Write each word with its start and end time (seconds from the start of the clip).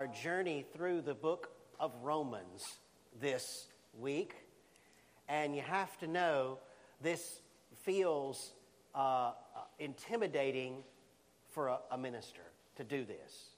our 0.00 0.06
journey 0.06 0.64
through 0.76 1.00
the 1.00 1.14
book 1.14 1.50
of 1.80 1.90
Romans 2.04 2.64
this 3.20 3.66
week. 3.98 4.36
And 5.28 5.56
you 5.56 5.62
have 5.62 5.98
to 5.98 6.06
know 6.06 6.58
this 7.02 7.40
feels 7.82 8.52
uh, 8.94 9.32
intimidating 9.80 10.84
for 11.50 11.66
a, 11.66 11.78
a 11.90 11.98
minister 11.98 12.42
to 12.76 12.84
do 12.84 13.04
this. 13.04 13.48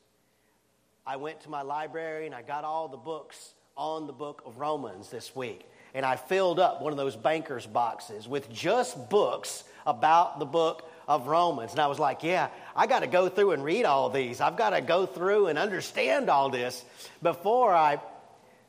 I 1.06 1.16
went 1.16 1.42
to 1.42 1.50
my 1.50 1.61
library 1.61 2.24
and 2.24 2.34
I 2.34 2.41
got 2.41 2.64
all 2.64 2.88
the 2.88 2.96
books 2.96 3.52
on 3.77 4.07
the 4.07 4.14
book 4.14 4.43
of 4.46 4.57
Romans 4.57 5.11
this 5.11 5.36
week. 5.36 5.68
And 5.93 6.07
I 6.07 6.16
filled 6.16 6.59
up 6.59 6.80
one 6.80 6.91
of 6.91 6.96
those 6.96 7.16
banker's 7.16 7.66
boxes 7.66 8.27
with 8.27 8.50
just 8.50 9.11
books 9.11 9.64
about 9.86 10.38
the 10.38 10.46
book 10.46 10.89
of 11.11 11.27
Romans. 11.27 11.72
And 11.72 11.80
I 11.80 11.88
was 11.88 11.98
like, 11.98 12.22
yeah, 12.22 12.50
I 12.76 12.86
got 12.86 13.00
to 13.00 13.08
go 13.08 13.29
through 13.29 13.50
and 13.50 13.64
read 13.64 13.84
all 13.84 14.11
these. 14.11 14.40
I've 14.40 14.56
got 14.56 14.70
to 14.70 14.80
go 14.80 15.06
through 15.06 15.48
and 15.48 15.58
understand 15.58 16.30
all 16.30 16.50
this 16.50 16.84
before 17.20 17.75
I, 17.75 17.98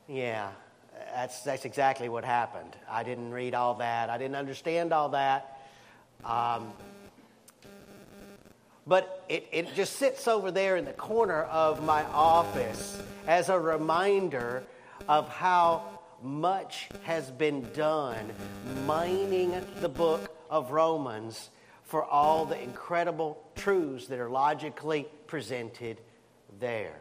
yeah, 0.08 0.50
that's, 1.14 1.42
that's 1.42 1.64
exactly 1.64 2.08
what 2.08 2.24
happened. 2.24 2.74
I 2.90 3.04
didn't 3.04 3.30
read 3.30 3.54
all 3.54 3.74
that, 3.74 4.10
I 4.10 4.18
didn't 4.18 4.34
understand 4.34 4.92
all 4.92 5.10
that. 5.10 5.60
Um, 6.24 6.72
but 8.88 9.24
it, 9.28 9.46
it 9.52 9.74
just 9.76 9.94
sits 9.94 10.26
over 10.26 10.50
there 10.50 10.76
in 10.76 10.84
the 10.84 10.92
corner 10.94 11.44
of 11.44 11.84
my 11.84 12.02
office 12.06 13.00
as 13.28 13.50
a 13.50 13.58
reminder 13.58 14.64
of 15.08 15.28
how 15.28 16.00
much 16.24 16.88
has 17.04 17.30
been 17.30 17.70
done 17.72 18.32
mining 18.84 19.54
the 19.80 19.88
book 19.88 20.28
of 20.50 20.72
Romans 20.72 21.50
for 21.92 22.02
all 22.02 22.46
the 22.46 22.58
incredible 22.58 23.38
truths 23.54 24.06
that 24.06 24.18
are 24.18 24.30
logically 24.30 25.06
presented 25.26 26.00
there. 26.58 26.98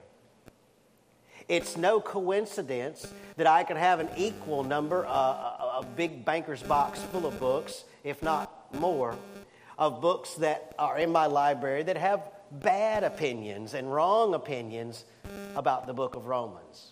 It's 1.48 1.78
no 1.78 2.02
coincidence 2.02 3.08
that 3.38 3.48
I 3.48 3.64
could 3.64 3.78
have 3.78 4.02
an 4.02 4.10
equal 4.18 4.66
number, 4.66 5.06
uh, 5.06 5.10
a, 5.10 5.78
a 5.80 5.88
big 5.96 6.26
banker's 6.26 6.62
box 6.62 7.00
full 7.04 7.26
of 7.26 7.40
books, 7.40 7.86
if 8.04 8.22
not 8.22 8.76
more, 8.76 9.16
of 9.78 10.02
books 10.02 10.34
that 10.36 10.76
are 10.78 10.98
in 10.98 11.10
my 11.10 11.28
library 11.28 11.84
that 11.84 11.96
have 11.96 12.24
bad 12.52 13.06
opinions 13.06 13.76
and 13.76 13.94
wrong 13.94 14.34
opinions 14.34 15.06
about 15.56 15.88
the 15.88 15.94
book 15.94 16.18
of 16.18 16.26
Romans. 16.26 16.92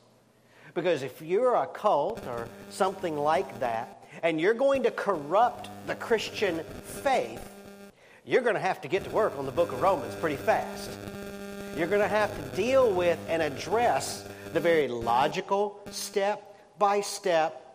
Because 0.74 1.04
if 1.04 1.22
you're 1.22 1.56
a 1.56 1.68
cult 1.68 2.26
or 2.28 2.48
something 2.70 3.18
like 3.18 3.60
that, 3.60 4.06
and 4.24 4.40
you're 4.40 4.54
going 4.54 4.84
to 4.84 4.92
corrupt 4.92 5.70
the 5.86 5.96
Christian 5.96 6.64
faith, 7.04 7.46
you're 8.30 8.44
going 8.44 8.54
to 8.54 8.62
have 8.62 8.80
to 8.80 8.88
get 8.88 9.04
to 9.04 9.10
work 9.10 9.36
on 9.40 9.48
the 9.48 9.52
book 9.52 9.72
of 9.72 9.82
Romans 9.82 10.14
pretty 10.14 10.36
fast. 10.36 10.92
You're 11.76 11.88
going 11.88 12.04
to 12.04 12.08
have 12.08 12.32
to 12.36 12.56
deal 12.56 12.94
with 12.94 13.18
and 13.28 13.42
address 13.42 14.24
the 14.54 14.60
very 14.60 14.88
logical, 14.88 15.82
step 15.90 16.56
by 16.78 17.02
step 17.02 17.66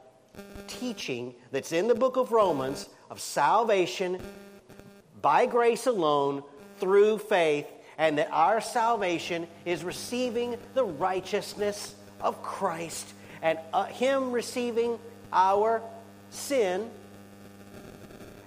teaching 0.68 1.34
that's 1.50 1.72
in 1.72 1.88
the 1.88 1.94
book 1.94 2.16
of 2.16 2.30
Romans 2.30 2.88
of 3.10 3.18
salvation 3.18 4.20
by 5.20 5.44
grace 5.44 5.88
alone 5.88 6.44
through 6.78 7.18
faith, 7.18 7.66
and 7.98 8.16
that 8.18 8.28
our 8.30 8.60
salvation 8.60 9.48
is 9.64 9.82
receiving 9.82 10.56
the 10.74 10.84
righteousness 10.84 11.96
of 12.20 12.40
Christ 12.44 13.12
and 13.42 13.58
uh, 13.72 13.86
Him 13.86 14.30
receiving 14.30 15.00
our 15.32 15.82
sin, 16.30 16.88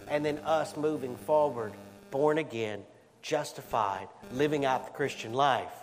and 0.08 0.23
then 0.23 0.38
us 0.45 0.78
moving 0.78 1.17
forward 1.17 1.73
born 2.11 2.38
again, 2.38 2.83
justified, 3.22 4.08
living 4.31 4.66
out 4.66 4.86
the 4.86 4.91
Christian 4.91 5.33
life. 5.33 5.73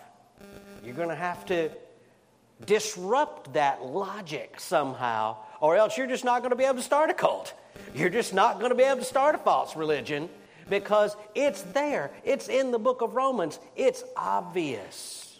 You're 0.83 0.95
going 0.95 1.09
to 1.09 1.15
have 1.15 1.45
to 1.47 1.69
disrupt 2.65 3.53
that 3.53 3.83
logic 3.83 4.59
somehow, 4.59 5.37
or 5.59 5.75
else 5.75 5.97
you're 5.97 6.07
just 6.07 6.23
not 6.23 6.41
going 6.41 6.51
to 6.51 6.55
be 6.55 6.63
able 6.63 6.75
to 6.75 6.83
start 6.83 7.09
a 7.09 7.13
cult. 7.13 7.53
You're 7.93 8.09
just 8.09 8.33
not 8.33 8.59
going 8.59 8.69
to 8.69 8.75
be 8.75 8.83
able 8.83 8.99
to 8.99 9.05
start 9.05 9.35
a 9.35 9.37
false 9.39 9.75
religion 9.75 10.29
because 10.69 11.15
it's 11.33 11.61
there. 11.61 12.11
It's 12.23 12.47
in 12.47 12.71
the 12.71 12.79
book 12.79 13.01
of 13.01 13.15
Romans. 13.15 13.59
It's 13.75 14.03
obvious. 14.15 15.39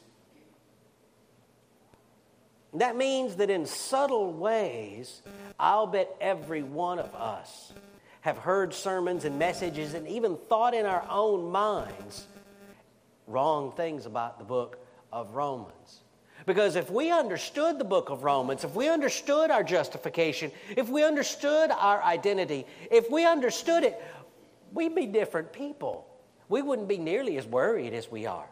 That 2.73 2.97
means 2.97 3.35
that 3.37 3.49
in 3.49 3.65
subtle 3.65 4.33
ways, 4.33 5.21
I'll 5.59 5.87
bet 5.87 6.13
every 6.19 6.61
one 6.63 6.99
of 6.99 7.15
us 7.15 7.71
have 8.25 8.39
heard 8.39 8.73
sermons 8.73 9.23
and 9.23 9.37
messages 9.37 9.93
and 9.93 10.07
even 10.07 10.35
thought 10.35 10.73
in 10.73 10.83
our 10.83 11.05
own 11.11 11.51
minds 11.51 12.25
wrong 13.27 13.71
things 13.73 14.07
about 14.07 14.39
the 14.39 14.43
book 14.43 14.79
of 15.13 15.35
Romans. 15.35 16.01
Because 16.47 16.75
if 16.75 16.89
we 16.89 17.11
understood 17.11 17.77
the 17.77 17.85
book 17.85 18.09
of 18.09 18.23
Romans, 18.23 18.63
if 18.63 18.73
we 18.73 18.89
understood 18.89 19.51
our 19.51 19.61
justification, 19.61 20.51
if 20.75 20.89
we 20.89 21.03
understood 21.03 21.69
our 21.69 22.01
identity, 22.01 22.65
if 22.89 23.11
we 23.11 23.23
understood 23.27 23.83
it, 23.83 24.03
we'd 24.73 24.95
be 24.95 25.05
different 25.05 25.53
people. 25.53 26.07
We 26.49 26.63
wouldn't 26.63 26.87
be 26.87 26.97
nearly 26.97 27.37
as 27.37 27.45
worried 27.45 27.93
as 27.93 28.09
we 28.09 28.25
are. 28.25 28.49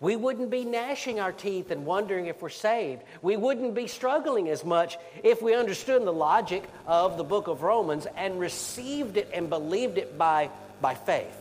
We 0.00 0.16
wouldn't 0.16 0.50
be 0.50 0.64
gnashing 0.64 1.20
our 1.20 1.30
teeth 1.30 1.70
and 1.70 1.84
wondering 1.84 2.26
if 2.26 2.40
we're 2.40 2.48
saved. 2.48 3.02
We 3.20 3.36
wouldn't 3.36 3.74
be 3.74 3.86
struggling 3.86 4.48
as 4.48 4.64
much 4.64 4.96
if 5.22 5.42
we 5.42 5.54
understood 5.54 6.04
the 6.06 6.12
logic 6.12 6.64
of 6.86 7.18
the 7.18 7.24
book 7.24 7.48
of 7.48 7.62
Romans 7.62 8.06
and 8.16 8.40
received 8.40 9.18
it 9.18 9.30
and 9.34 9.50
believed 9.50 9.98
it 9.98 10.16
by, 10.16 10.48
by 10.80 10.94
faith. 10.94 11.36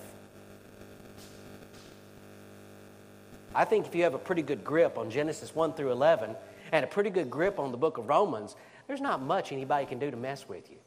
I 3.56 3.64
think 3.64 3.88
if 3.88 3.96
you 3.96 4.04
have 4.04 4.14
a 4.14 4.20
pretty 4.20 4.42
good 4.42 4.64
grip 4.66 4.98
on 4.98 5.10
Genesis 5.10 5.56
1 5.56 5.74
through 5.74 5.94
11 5.94 6.36
and 6.74 6.84
a 6.84 6.88
pretty 6.88 7.10
good 7.10 7.30
grip 7.30 7.60
on 7.60 7.72
the 7.72 7.78
book 7.78 7.98
of 7.98 8.10
Romans, 8.10 8.58
there's 8.88 9.02
not 9.02 9.22
much 9.22 9.54
anybody 9.54 9.86
can 9.86 10.00
do 10.00 10.12
to 10.12 10.18
mess 10.18 10.50
with 10.50 10.70
you. 10.70 10.78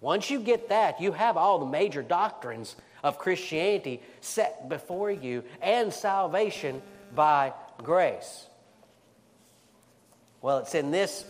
Once 0.00 0.30
you 0.30 0.38
get 0.38 0.68
that, 0.68 1.00
you 1.00 1.12
have 1.12 1.36
all 1.36 1.58
the 1.58 1.66
major 1.66 2.02
doctrines 2.02 2.76
of 3.02 3.18
Christianity 3.18 4.02
set 4.20 4.68
before 4.68 5.10
you 5.10 5.42
and 5.62 5.92
salvation 5.92 6.82
by 7.14 7.52
grace. 7.78 8.46
Well, 10.40 10.58
it's 10.58 10.74
in 10.74 10.90
this 10.90 11.24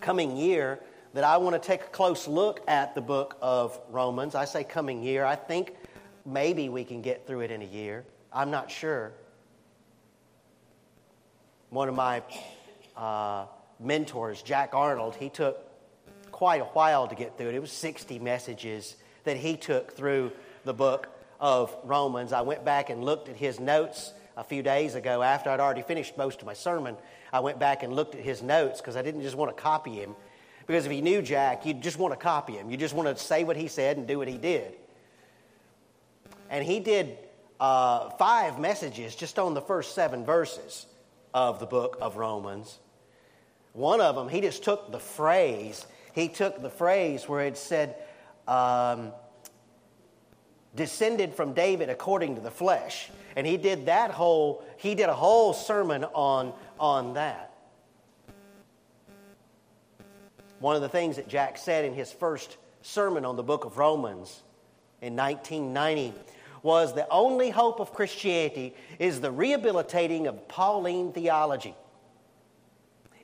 coming 0.00 0.36
year 0.36 0.80
that 1.14 1.24
I 1.24 1.36
want 1.38 1.60
to 1.60 1.66
take 1.66 1.82
a 1.82 1.88
close 1.88 2.28
look 2.28 2.60
at 2.68 2.94
the 2.94 3.00
book 3.00 3.36
of 3.40 3.78
Romans. 3.90 4.34
I 4.34 4.44
say 4.44 4.64
coming 4.64 5.02
year. 5.02 5.24
I 5.24 5.36
think 5.36 5.74
maybe 6.26 6.68
we 6.68 6.84
can 6.84 7.02
get 7.02 7.26
through 7.26 7.40
it 7.40 7.50
in 7.50 7.62
a 7.62 7.66
year. 7.66 8.04
I'm 8.32 8.50
not 8.50 8.70
sure. 8.70 9.12
One 11.70 11.88
of 11.88 11.94
my 11.94 12.22
uh, 12.96 13.46
mentors, 13.80 14.42
Jack 14.42 14.74
Arnold, 14.74 15.16
he 15.16 15.28
took 15.28 15.58
quite 16.30 16.60
a 16.60 16.66
while 16.66 17.08
to 17.08 17.14
get 17.14 17.36
through 17.36 17.48
it. 17.48 17.54
It 17.54 17.60
was 17.60 17.72
60 17.72 18.18
messages 18.18 18.96
that 19.24 19.36
he 19.36 19.56
took 19.56 19.92
through 19.96 20.32
the 20.64 20.74
book 20.74 21.08
of 21.40 21.74
Romans. 21.84 22.32
I 22.32 22.42
went 22.42 22.64
back 22.64 22.90
and 22.90 23.04
looked 23.04 23.28
at 23.28 23.36
his 23.36 23.60
notes 23.60 24.12
a 24.38 24.44
few 24.44 24.62
days 24.62 24.94
ago 24.94 25.20
after 25.20 25.50
I'd 25.50 25.58
already 25.58 25.82
finished 25.82 26.16
most 26.16 26.40
of 26.40 26.46
my 26.46 26.54
sermon. 26.54 26.96
I 27.32 27.40
went 27.40 27.58
back 27.58 27.82
and 27.82 27.92
looked 27.92 28.14
at 28.14 28.20
his 28.20 28.40
notes 28.40 28.80
because 28.80 28.94
I 28.94 29.02
didn't 29.02 29.22
just 29.22 29.34
want 29.34 29.54
to 29.54 29.60
copy 29.60 29.96
him. 29.96 30.14
Because 30.64 30.86
if 30.86 30.92
you 30.92 31.02
knew 31.02 31.20
Jack, 31.22 31.66
you'd 31.66 31.82
just 31.82 31.98
want 31.98 32.14
to 32.14 32.20
copy 32.20 32.52
him. 32.52 32.70
You 32.70 32.76
just 32.76 32.94
want 32.94 33.08
to 33.08 33.22
say 33.22 33.42
what 33.42 33.56
he 33.56 33.66
said 33.66 33.96
and 33.96 34.06
do 34.06 34.18
what 34.18 34.28
he 34.28 34.38
did. 34.38 34.74
And 36.50 36.64
he 36.64 36.78
did 36.78 37.18
uh, 37.58 38.10
five 38.10 38.60
messages 38.60 39.16
just 39.16 39.40
on 39.40 39.54
the 39.54 39.60
first 39.60 39.96
seven 39.96 40.24
verses 40.24 40.86
of 41.34 41.58
the 41.58 41.66
book 41.66 41.98
of 42.00 42.16
Romans. 42.16 42.78
One 43.72 44.00
of 44.00 44.14
them, 44.14 44.28
he 44.28 44.40
just 44.40 44.62
took 44.62 44.92
the 44.92 45.00
phrase, 45.00 45.84
he 46.14 46.28
took 46.28 46.62
the 46.62 46.70
phrase 46.70 47.28
where 47.28 47.44
it 47.44 47.58
said, 47.58 47.96
um, 48.46 49.12
descended 50.78 51.34
from 51.34 51.52
David 51.52 51.90
according 51.90 52.36
to 52.36 52.40
the 52.40 52.50
flesh. 52.50 53.10
And 53.36 53.46
he 53.46 53.58
did 53.58 53.86
that 53.86 54.10
whole, 54.10 54.64
he 54.78 54.94
did 54.94 55.10
a 55.10 55.14
whole 55.14 55.52
sermon 55.52 56.04
on, 56.04 56.54
on 56.80 57.14
that. 57.14 57.52
One 60.60 60.74
of 60.74 60.82
the 60.82 60.88
things 60.88 61.16
that 61.16 61.28
Jack 61.28 61.58
said 61.58 61.84
in 61.84 61.92
his 61.92 62.10
first 62.10 62.56
sermon 62.80 63.24
on 63.26 63.36
the 63.36 63.42
book 63.42 63.64
of 63.64 63.76
Romans 63.76 64.42
in 65.02 65.14
1990 65.14 66.14
was 66.62 66.94
the 66.94 67.08
only 67.10 67.50
hope 67.50 67.78
of 67.80 67.92
Christianity 67.92 68.74
is 68.98 69.20
the 69.20 69.30
rehabilitating 69.30 70.26
of 70.26 70.48
Pauline 70.48 71.12
theology. 71.12 71.74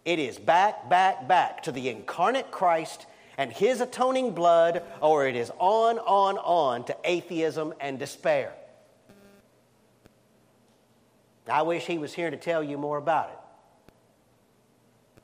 It 0.04 0.18
is 0.18 0.38
back, 0.38 0.88
back, 0.88 1.26
back 1.26 1.62
to 1.64 1.72
the 1.72 1.88
incarnate 1.88 2.50
Christ 2.50 3.06
and 3.36 3.52
his 3.52 3.80
atoning 3.80 4.32
blood, 4.32 4.82
or 5.00 5.26
it 5.26 5.36
is 5.36 5.50
on, 5.58 5.98
on, 5.98 6.38
on 6.38 6.84
to 6.84 6.96
atheism 7.04 7.74
and 7.80 7.98
despair. 7.98 8.52
I 11.48 11.62
wish 11.62 11.84
he 11.84 11.98
was 11.98 12.14
here 12.14 12.30
to 12.30 12.36
tell 12.36 12.62
you 12.62 12.78
more 12.78 12.96
about 12.96 13.28
it. 13.30 13.92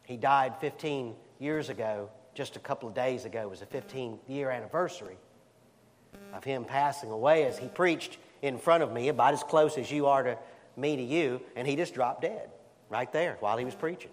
He 0.04 0.16
died 0.16 0.56
15 0.60 1.14
years 1.38 1.68
ago, 1.68 2.10
just 2.34 2.56
a 2.56 2.58
couple 2.58 2.88
of 2.88 2.94
days 2.94 3.24
ago, 3.24 3.48
was 3.48 3.62
a 3.62 3.66
15 3.66 4.18
year 4.28 4.50
anniversary 4.50 5.16
of 6.34 6.44
him 6.44 6.64
passing 6.64 7.10
away 7.10 7.44
as 7.44 7.58
he 7.58 7.68
preached 7.68 8.18
in 8.42 8.58
front 8.58 8.82
of 8.82 8.92
me, 8.92 9.08
about 9.08 9.34
as 9.34 9.42
close 9.42 9.78
as 9.78 9.90
you 9.90 10.06
are 10.06 10.22
to 10.22 10.38
me 10.76 10.96
to 10.96 11.02
you, 11.02 11.40
and 11.56 11.66
he 11.66 11.76
just 11.76 11.94
dropped 11.94 12.22
dead. 12.22 12.50
right 12.88 13.12
there 13.12 13.36
while 13.40 13.56
he 13.56 13.64
was 13.64 13.74
preaching. 13.74 14.10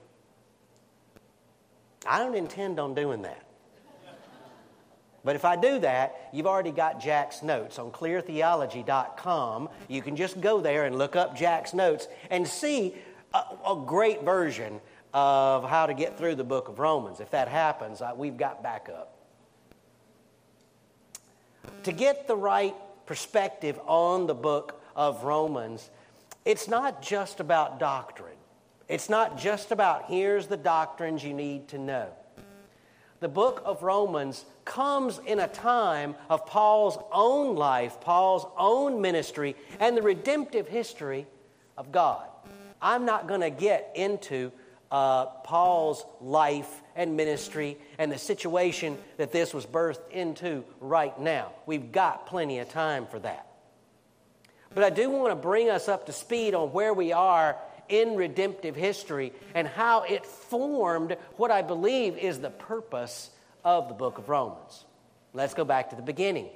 I 2.08 2.20
don't 2.20 2.36
intend 2.36 2.80
on 2.80 2.94
doing 2.94 3.24
that. 3.24 3.47
But 5.28 5.36
if 5.36 5.44
I 5.44 5.58
do 5.58 5.80
that, 5.80 6.30
you've 6.32 6.48
already 6.48 6.72
got 6.72 7.02
Jack's 7.02 7.44
notes 7.44 7.80
on 7.80 7.92
cleartheology.com. 7.92 9.68
You 9.90 10.02
can 10.02 10.16
just 10.16 10.40
go 10.40 10.62
there 10.62 10.86
and 10.86 10.98
look 10.98 11.18
up 11.18 11.36
Jack's 11.36 11.74
notes 11.74 12.08
and 12.30 12.48
see 12.48 12.96
a, 13.34 13.40
a 13.70 13.84
great 13.86 14.24
version 14.24 14.80
of 15.14 15.70
how 15.70 15.86
to 15.86 15.94
get 15.94 16.18
through 16.18 16.36
the 16.36 16.46
book 16.46 16.70
of 16.70 16.80
Romans. 16.80 17.20
If 17.20 17.30
that 17.32 17.50
happens, 17.50 18.02
we've 18.16 18.38
got 18.38 18.64
backup. 18.64 19.18
To 21.84 21.92
get 21.92 22.26
the 22.26 22.38
right 22.38 22.76
perspective 23.06 23.78
on 23.86 24.28
the 24.28 24.34
book 24.34 24.82
of 24.96 25.26
Romans, 25.26 25.90
it's 26.46 26.70
not 26.70 27.02
just 27.02 27.42
about 27.42 27.82
doctrine. 27.82 28.38
It's 28.88 29.10
not 29.10 29.38
just 29.38 29.74
about 29.74 30.06
here's 30.06 30.48
the 30.48 30.56
doctrines 30.56 31.22
you 31.22 31.34
need 31.34 31.68
to 31.68 31.78
know. 31.78 32.14
The 33.20 33.28
book 33.28 33.62
of 33.66 33.84
Romans 33.84 34.46
comes 34.68 35.20
in 35.26 35.40
a 35.40 35.48
time 35.48 36.16
of 36.30 36.46
Paul's 36.46 37.00
own 37.12 37.56
life, 37.56 38.00
Paul's 38.02 38.46
own 38.58 39.02
ministry, 39.02 39.56
and 39.80 39.98
the 39.98 40.02
redemptive 40.04 40.68
history 40.68 41.26
of 41.78 41.92
God. 41.92 42.28
I'm 42.80 43.06
not 43.06 43.28
going 43.28 43.42
to 43.42 43.50
get 43.50 43.92
into 43.96 44.52
uh, 44.92 45.26
Paul's 45.26 46.06
life 46.22 46.82
and 46.96 47.18
ministry 47.18 47.78
and 47.98 48.12
the 48.12 48.18
situation 48.18 48.98
that 49.18 49.32
this 49.32 49.54
was 49.54 49.66
birthed 49.66 50.12
into 50.12 50.64
right 50.80 51.18
now. 51.20 51.54
We've 51.66 51.92
got 51.92 52.28
plenty 52.28 52.60
of 52.60 52.70
time 52.70 53.08
for 53.08 53.20
that. 53.20 53.48
But 54.76 54.84
I 54.84 54.90
do 54.90 55.10
want 55.10 55.32
to 55.32 55.36
bring 55.36 55.70
us 55.70 55.88
up 55.88 56.06
to 56.06 56.14
speed 56.14 56.54
on 56.54 56.72
where 56.72 56.94
we 56.94 57.12
are 57.12 57.58
in 57.90 58.16
redemptive 58.16 58.76
history 58.76 59.34
and 59.56 59.68
how 59.68 60.04
it 60.04 60.26
formed 60.26 61.18
what 61.38 61.52
I 61.52 61.62
believe 61.62 62.18
is 62.18 62.40
the 62.40 62.50
purpose 62.50 63.32
of 63.64 63.88
the 63.88 63.94
book 63.94 64.18
of 64.18 64.30
Romans. 64.30 64.86
Let's 65.34 65.54
go 65.54 65.66
back 65.66 65.90
to 65.92 65.96
the 65.96 66.02
beginning. 66.02 66.50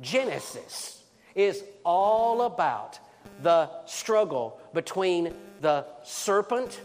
Genesis 0.00 1.02
is 1.34 1.62
all 1.84 2.42
about 2.42 2.98
the 3.42 3.70
struggle 3.86 4.60
between 4.72 5.34
the 5.60 5.84
serpent 6.04 6.80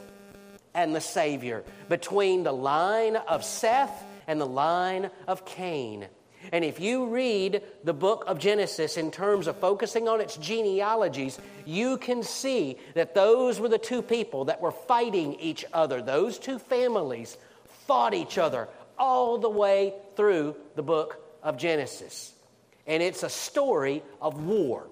and 0.74 0.95
the 0.95 1.01
Savior, 1.01 1.63
between 1.89 2.44
the 2.44 2.51
line 2.51 3.15
of 3.15 3.44
Seth 3.44 4.03
and 4.27 4.39
the 4.39 4.48
line 4.48 5.09
of 5.27 5.45
Cain. 5.45 6.07
And 6.51 6.65
if 6.65 6.80
you 6.80 7.06
read 7.06 7.62
the 7.83 7.94
book 7.94 8.24
of 8.27 8.39
Genesis 8.39 8.98
in 8.98 9.12
terms 9.12 9.48
of 9.48 9.57
focusing 9.57 10.07
on 10.07 10.19
its 10.19 10.38
genealogies, 10.38 11.39
you 11.65 11.98
can 11.98 12.24
see 12.24 12.77
that 12.95 13.13
those 13.13 13.59
were 13.59 13.69
the 13.69 13.77
two 13.77 14.01
people 14.01 14.45
that 14.45 14.59
were 14.59 14.71
fighting 14.71 15.36
each 15.36 15.65
other. 15.71 16.01
Those 16.01 16.39
two 16.39 16.57
families 16.57 17.38
fought 17.86 18.13
each 18.13 18.38
other 18.38 18.69
all 19.01 19.39
the 19.39 19.50
way 19.50 19.95
through 20.15 20.56
the 20.75 20.83
book 20.83 21.19
of 21.42 21.57
Genesis. 21.57 22.33
And 22.86 23.01
it's 23.01 23.24
a 23.24 23.30
story 23.30 24.03
of 24.21 24.44
war. 24.44 24.88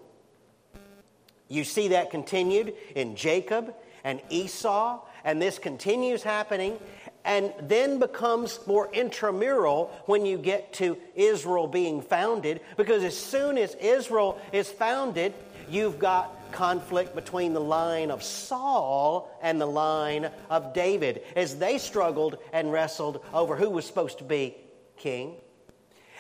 You 1.48 1.64
see 1.64 1.90
that 1.90 2.10
continued 2.10 2.74
in 2.96 3.16
Jacob 3.16 3.74
and 4.04 4.20
Esau, 4.30 5.00
and 5.24 5.40
this 5.40 5.60
continues 5.60 6.24
happening 6.24 6.80
and 7.24 7.54
then 7.62 8.00
becomes 8.00 8.60
more 8.66 8.90
intramural 8.94 9.92
when 10.06 10.26
you 10.26 10.38
get 10.38 10.74
to 10.74 10.98
Israel 11.16 11.68
being 11.68 12.02
founded, 12.02 12.62
because 12.78 13.04
as 13.04 13.16
soon 13.16 13.58
as 13.58 13.76
Israel 13.76 14.40
is 14.52 14.72
founded, 14.72 15.34
you've 15.70 16.00
got 16.00 16.34
conflict 16.52 17.16
between 17.16 17.54
the 17.54 17.62
line 17.62 18.12
of 18.12 18.24
Saul 18.24 19.30
and 19.42 19.60
the 19.60 19.66
line 19.66 20.30
of 20.50 20.74
David 20.74 21.22
as 21.36 21.58
they 21.58 21.78
struggled 21.78 22.38
and 22.54 22.72
wrestled 22.72 23.24
over 23.34 23.56
who 23.56 23.70
was 23.70 23.86
supposed 23.86 24.18
to 24.20 24.24
be 24.24 24.56
king. 24.98 25.36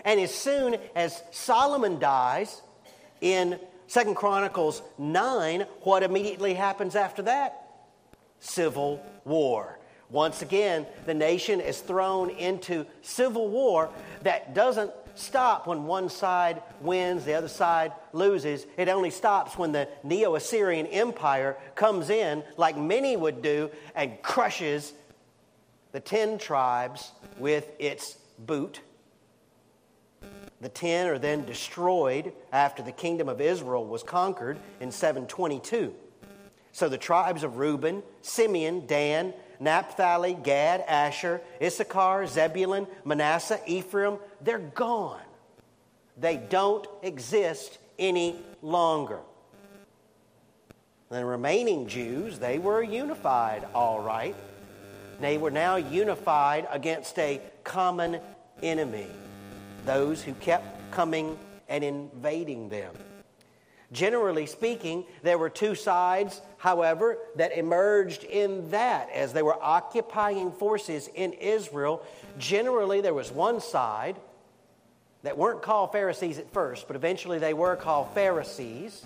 And 0.05 0.19
as 0.19 0.33
soon 0.33 0.77
as 0.95 1.21
Solomon 1.31 1.99
dies 1.99 2.61
in 3.21 3.59
Second 3.87 4.15
Chronicles 4.15 4.81
9, 4.97 5.65
what 5.81 6.03
immediately 6.03 6.53
happens 6.53 6.95
after 6.95 7.23
that? 7.23 7.67
Civil 8.39 9.03
war. 9.25 9.79
Once 10.09 10.41
again, 10.41 10.87
the 11.05 11.13
nation 11.13 11.59
is 11.59 11.79
thrown 11.81 12.29
into 12.31 12.85
civil 13.01 13.47
war 13.49 13.89
that 14.23 14.55
doesn't 14.55 14.91
stop 15.19 15.67
when 15.67 15.85
one 15.85 16.09
side 16.09 16.61
wins, 16.81 17.25
the 17.25 17.33
other 17.33 17.47
side 17.47 17.91
loses. 18.13 18.65
It 18.77 18.89
only 18.89 19.09
stops 19.09 19.57
when 19.57 19.71
the 19.71 19.87
Neo 20.03 20.35
Assyrian 20.35 20.87
Empire 20.87 21.57
comes 21.75 22.09
in, 22.09 22.43
like 22.57 22.77
many 22.77 23.15
would 23.15 23.41
do, 23.41 23.69
and 23.95 24.21
crushes 24.21 24.93
the 25.91 25.99
ten 25.99 26.37
tribes 26.37 27.11
with 27.37 27.71
its 27.79 28.17
boot. 28.37 28.81
The 30.61 30.69
ten 30.69 31.07
are 31.07 31.19
then 31.19 31.45
destroyed 31.45 32.33
after 32.51 32.83
the 32.83 32.91
kingdom 32.91 33.29
of 33.29 33.39
Israel 33.39 33.85
was 33.85 34.03
conquered 34.03 34.59
in 34.79 34.91
722. 34.91 35.93
So 36.71 36.89
the 36.89 36.97
tribes 36.97 37.43
of 37.43 37.57
Reuben, 37.57 38.03
Simeon, 38.21 38.85
Dan, 38.85 39.33
Naphtali, 39.59 40.33
Gad, 40.33 40.83
Asher, 40.87 41.41
Issachar, 41.61 42.27
Zebulun, 42.27 42.87
Manasseh, 43.03 43.59
Ephraim, 43.67 44.17
they're 44.41 44.59
gone. 44.59 45.21
They 46.17 46.37
don't 46.37 46.87
exist 47.01 47.77
any 47.97 48.35
longer. 48.61 49.19
The 51.09 51.25
remaining 51.25 51.87
Jews, 51.87 52.39
they 52.39 52.59
were 52.59 52.83
unified, 52.83 53.65
all 53.73 53.99
right. 53.99 54.35
They 55.19 55.37
were 55.37 55.51
now 55.51 55.75
unified 55.75 56.67
against 56.71 57.17
a 57.19 57.41
common 57.63 58.19
enemy, 58.61 59.07
those 59.85 60.21
who 60.21 60.33
kept 60.35 60.91
coming 60.91 61.37
and 61.67 61.83
invading 61.83 62.69
them. 62.69 62.93
Generally 63.91 64.45
speaking, 64.45 65.05
there 65.23 65.39
were 65.39 65.49
two 65.49 65.73
sides, 65.73 66.41
however, 66.57 67.17
that 67.35 67.57
emerged 67.57 68.23
in 68.23 68.69
that 68.69 69.09
as 69.11 69.33
they 69.33 69.41
were 69.41 69.57
occupying 69.59 70.51
forces 70.51 71.09
in 71.15 71.33
Israel. 71.33 72.05
Generally, 72.37 73.01
there 73.01 73.15
was 73.15 73.31
one 73.31 73.59
side 73.59 74.15
that 75.23 75.37
weren't 75.37 75.63
called 75.63 75.91
Pharisees 75.91 76.37
at 76.37 76.53
first, 76.53 76.87
but 76.87 76.95
eventually 76.95 77.39
they 77.39 77.53
were 77.53 77.75
called 77.75 78.13
Pharisees 78.13 79.05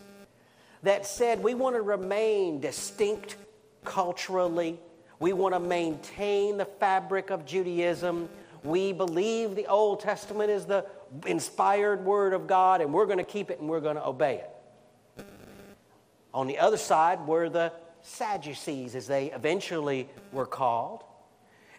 that 0.84 1.06
said, 1.06 1.42
We 1.42 1.54
want 1.54 1.76
to 1.76 1.82
remain 1.82 2.60
distinct 2.60 3.38
culturally, 3.86 4.80
we 5.20 5.32
want 5.32 5.56
to 5.56 5.60
maintain 5.60 6.58
the 6.58 6.66
fabric 6.66 7.30
of 7.30 7.46
Judaism. 7.46 8.28
We 8.64 8.94
believe 8.94 9.56
the 9.56 9.68
Old 9.68 10.00
Testament 10.00 10.50
is 10.50 10.66
the 10.66 10.86
inspired 11.26 12.04
Word 12.04 12.34
of 12.34 12.48
God, 12.48 12.82
and 12.82 12.94
we're 12.94 13.06
going 13.06 13.18
to 13.18 13.24
keep 13.26 13.50
it 13.50 13.60
and 13.60 13.70
we're 13.70 13.82
going 13.82 13.98
to 13.98 14.06
obey 14.06 14.36
it. 14.36 14.53
On 16.34 16.48
the 16.48 16.60
other 16.60 16.78
side 16.78 17.28
were 17.28 17.50
the 17.50 17.72
Sadducees, 18.02 18.96
as 18.96 19.08
they 19.08 19.32
eventually 19.32 20.10
were 20.32 20.46
called. 20.46 21.04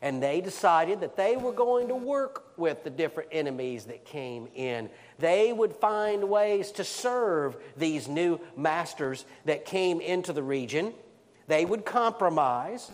And 0.00 0.22
they 0.22 0.40
decided 0.40 1.00
that 1.00 1.16
they 1.16 1.36
were 1.36 1.52
going 1.52 1.88
to 1.88 1.94
work 1.94 2.58
with 2.58 2.84
the 2.84 2.90
different 2.90 3.30
enemies 3.32 3.86
that 3.86 4.04
came 4.04 4.48
in. 4.54 4.90
They 5.18 5.52
would 5.52 5.74
find 5.74 6.28
ways 6.28 6.72
to 6.72 6.84
serve 6.84 7.56
these 7.76 8.06
new 8.06 8.38
masters 8.56 9.24
that 9.46 9.64
came 9.64 10.00
into 10.00 10.32
the 10.32 10.42
region. 10.42 10.92
They 11.46 11.64
would 11.64 11.84
compromise. 11.84 12.90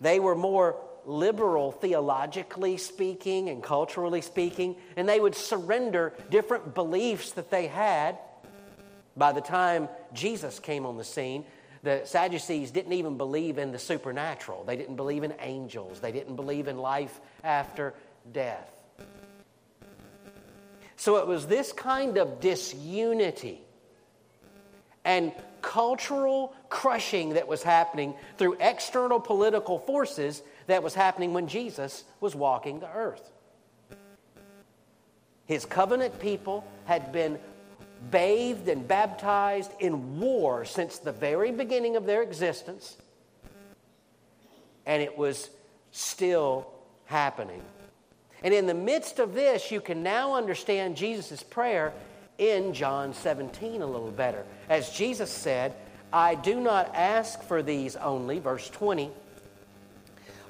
They 0.00 0.20
were 0.20 0.36
more 0.36 0.76
liberal 1.04 1.72
theologically 1.72 2.76
speaking 2.76 3.48
and 3.48 3.62
culturally 3.62 4.20
speaking, 4.20 4.76
and 4.96 5.08
they 5.08 5.18
would 5.18 5.34
surrender 5.34 6.12
different 6.30 6.74
beliefs 6.74 7.32
that 7.32 7.50
they 7.50 7.66
had 7.66 8.18
by 9.16 9.32
the 9.32 9.40
time 9.40 9.88
Jesus 10.12 10.58
came 10.58 10.86
on 10.86 10.96
the 10.96 11.04
scene, 11.04 11.44
the 11.82 12.02
Sadducees 12.04 12.70
didn't 12.70 12.92
even 12.92 13.16
believe 13.16 13.58
in 13.58 13.72
the 13.72 13.78
supernatural. 13.78 14.64
They 14.64 14.76
didn't 14.76 14.96
believe 14.96 15.24
in 15.24 15.34
angels. 15.40 16.00
They 16.00 16.12
didn't 16.12 16.36
believe 16.36 16.68
in 16.68 16.78
life 16.78 17.20
after 17.42 17.94
death. 18.32 18.70
So 20.96 21.16
it 21.16 21.26
was 21.26 21.48
this 21.48 21.72
kind 21.72 22.18
of 22.18 22.40
disunity 22.40 23.60
and 25.04 25.32
cultural 25.60 26.54
crushing 26.68 27.30
that 27.30 27.48
was 27.48 27.64
happening 27.64 28.14
through 28.38 28.56
external 28.60 29.18
political 29.18 29.80
forces 29.80 30.42
that 30.68 30.82
was 30.82 30.94
happening 30.94 31.32
when 31.32 31.48
Jesus 31.48 32.04
was 32.20 32.36
walking 32.36 32.78
the 32.78 32.92
earth. 32.92 33.30
His 35.46 35.64
covenant 35.64 36.20
people 36.20 36.64
had 36.84 37.12
been 37.12 37.38
bathed 38.10 38.68
and 38.68 38.86
baptized 38.86 39.70
in 39.80 40.20
war 40.20 40.64
since 40.64 40.98
the 40.98 41.12
very 41.12 41.52
beginning 41.52 41.96
of 41.96 42.06
their 42.06 42.22
existence, 42.22 42.96
and 44.86 45.02
it 45.02 45.16
was 45.16 45.50
still 45.92 46.66
happening. 47.06 47.62
And 48.42 48.52
in 48.52 48.66
the 48.66 48.74
midst 48.74 49.18
of 49.18 49.34
this, 49.34 49.70
you 49.70 49.80
can 49.80 50.02
now 50.02 50.34
understand 50.34 50.96
Jesus' 50.96 51.42
prayer 51.42 51.92
in 52.38 52.74
John 52.74 53.14
17 53.14 53.82
a 53.82 53.86
little 53.86 54.10
better. 54.10 54.44
As 54.68 54.90
Jesus 54.90 55.30
said, 55.30 55.74
I 56.12 56.34
do 56.34 56.60
not 56.60 56.94
ask 56.94 57.42
for 57.42 57.62
these 57.62 57.94
only, 57.96 58.38
verse 58.38 58.68
20, 58.68 59.10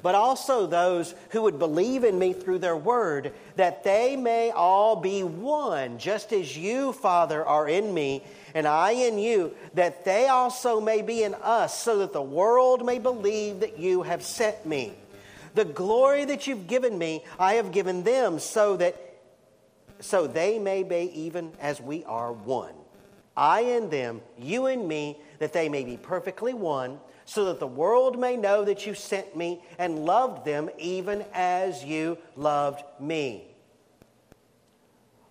but 0.02 0.14
also 0.14 0.66
those 0.66 1.14
who 1.30 1.42
would 1.42 1.58
believe 1.58 2.04
in 2.04 2.18
me 2.18 2.32
through 2.32 2.58
their 2.58 2.76
word, 2.76 3.32
that 3.56 3.84
they 3.84 4.16
may 4.16 4.50
all 4.50 4.96
be 4.96 5.22
one, 5.22 5.98
just 5.98 6.32
as 6.32 6.56
you, 6.56 6.92
Father, 6.92 7.44
are 7.44 7.68
in 7.68 7.94
me, 7.94 8.22
and 8.54 8.66
I 8.66 8.92
in 8.92 9.18
you, 9.18 9.54
that 9.74 10.04
they 10.04 10.28
also 10.28 10.80
may 10.80 11.02
be 11.02 11.22
in 11.22 11.34
us, 11.34 11.80
so 11.80 11.98
that 11.98 12.12
the 12.12 12.22
world 12.22 12.84
may 12.84 12.98
believe 12.98 13.60
that 13.60 13.78
you 13.78 14.02
have 14.02 14.22
sent 14.22 14.66
me. 14.66 14.92
The 15.54 15.64
glory 15.64 16.24
that 16.24 16.46
you've 16.46 16.66
given 16.66 16.98
me, 16.98 17.24
I 17.38 17.54
have 17.54 17.72
given 17.72 18.04
them, 18.04 18.38
so 18.38 18.76
that 18.78 18.96
so 20.00 20.26
they 20.26 20.58
may 20.58 20.82
be 20.82 21.12
even 21.14 21.52
as 21.60 21.80
we 21.80 22.04
are 22.04 22.32
one. 22.32 22.74
I 23.36 23.60
and 23.60 23.90
them, 23.90 24.20
you 24.38 24.66
and 24.66 24.86
me, 24.86 25.18
that 25.38 25.52
they 25.52 25.68
may 25.68 25.84
be 25.84 25.96
perfectly 25.96 26.54
one, 26.54 26.98
so 27.24 27.46
that 27.46 27.60
the 27.60 27.66
world 27.66 28.18
may 28.18 28.36
know 28.36 28.64
that 28.64 28.86
you 28.86 28.94
sent 28.94 29.36
me 29.36 29.62
and 29.78 30.04
loved 30.04 30.44
them 30.44 30.70
even 30.78 31.24
as 31.32 31.84
you 31.84 32.18
loved 32.36 32.82
me. 33.00 33.44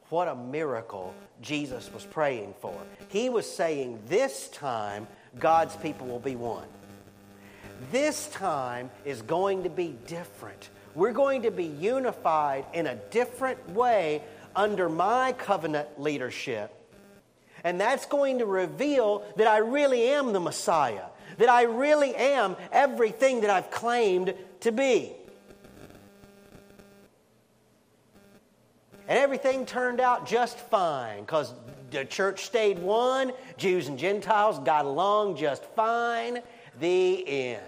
What 0.10 0.28
a 0.28 0.36
miracle 0.36 1.14
Jesus 1.42 1.92
was 1.94 2.04
praying 2.04 2.54
for. 2.60 2.76
He 3.08 3.30
was 3.30 3.50
saying, 3.50 4.00
This 4.08 4.50
time, 4.50 5.08
God's 5.40 5.76
people 5.78 6.08
will 6.08 6.20
be 6.20 6.36
one. 6.36 6.68
This 7.92 8.28
time 8.28 8.92
is 9.06 9.22
going 9.22 9.64
to 9.64 9.70
be 9.70 9.96
different. 10.08 10.70
We're 10.94 11.14
going 11.14 11.44
to 11.44 11.52
be 11.52 11.64
unified 11.64 12.66
in 12.74 12.88
a 12.88 12.96
different 12.96 13.70
way 13.70 14.22
under 14.56 14.90
my 14.90 15.34
covenant 15.34 16.00
leadership. 16.00 16.74
And 17.64 17.80
that's 17.80 18.06
going 18.06 18.40
to 18.40 18.46
reveal 18.46 19.24
that 19.38 19.48
I 19.48 19.58
really 19.60 20.08
am 20.10 20.34
the 20.34 20.40
Messiah, 20.40 21.06
that 21.38 21.50
I 21.50 21.64
really 21.64 22.16
am 22.16 22.56
everything 22.72 23.42
that 23.42 23.50
I've 23.50 23.72
claimed 23.72 24.34
to 24.62 24.72
be. 24.72 25.14
And 29.08 29.20
everything 29.20 29.66
turned 29.66 30.00
out 30.00 30.26
just 30.26 30.58
fine 30.58 31.22
because 31.22 31.54
the 31.90 32.06
church 32.06 32.46
stayed 32.46 32.80
one, 32.80 33.34
Jews 33.58 33.90
and 33.90 34.00
Gentiles 34.00 34.60
got 34.60 34.86
along 34.86 35.36
just 35.36 35.66
fine. 35.76 36.40
The 36.80 37.28
end. 37.28 37.66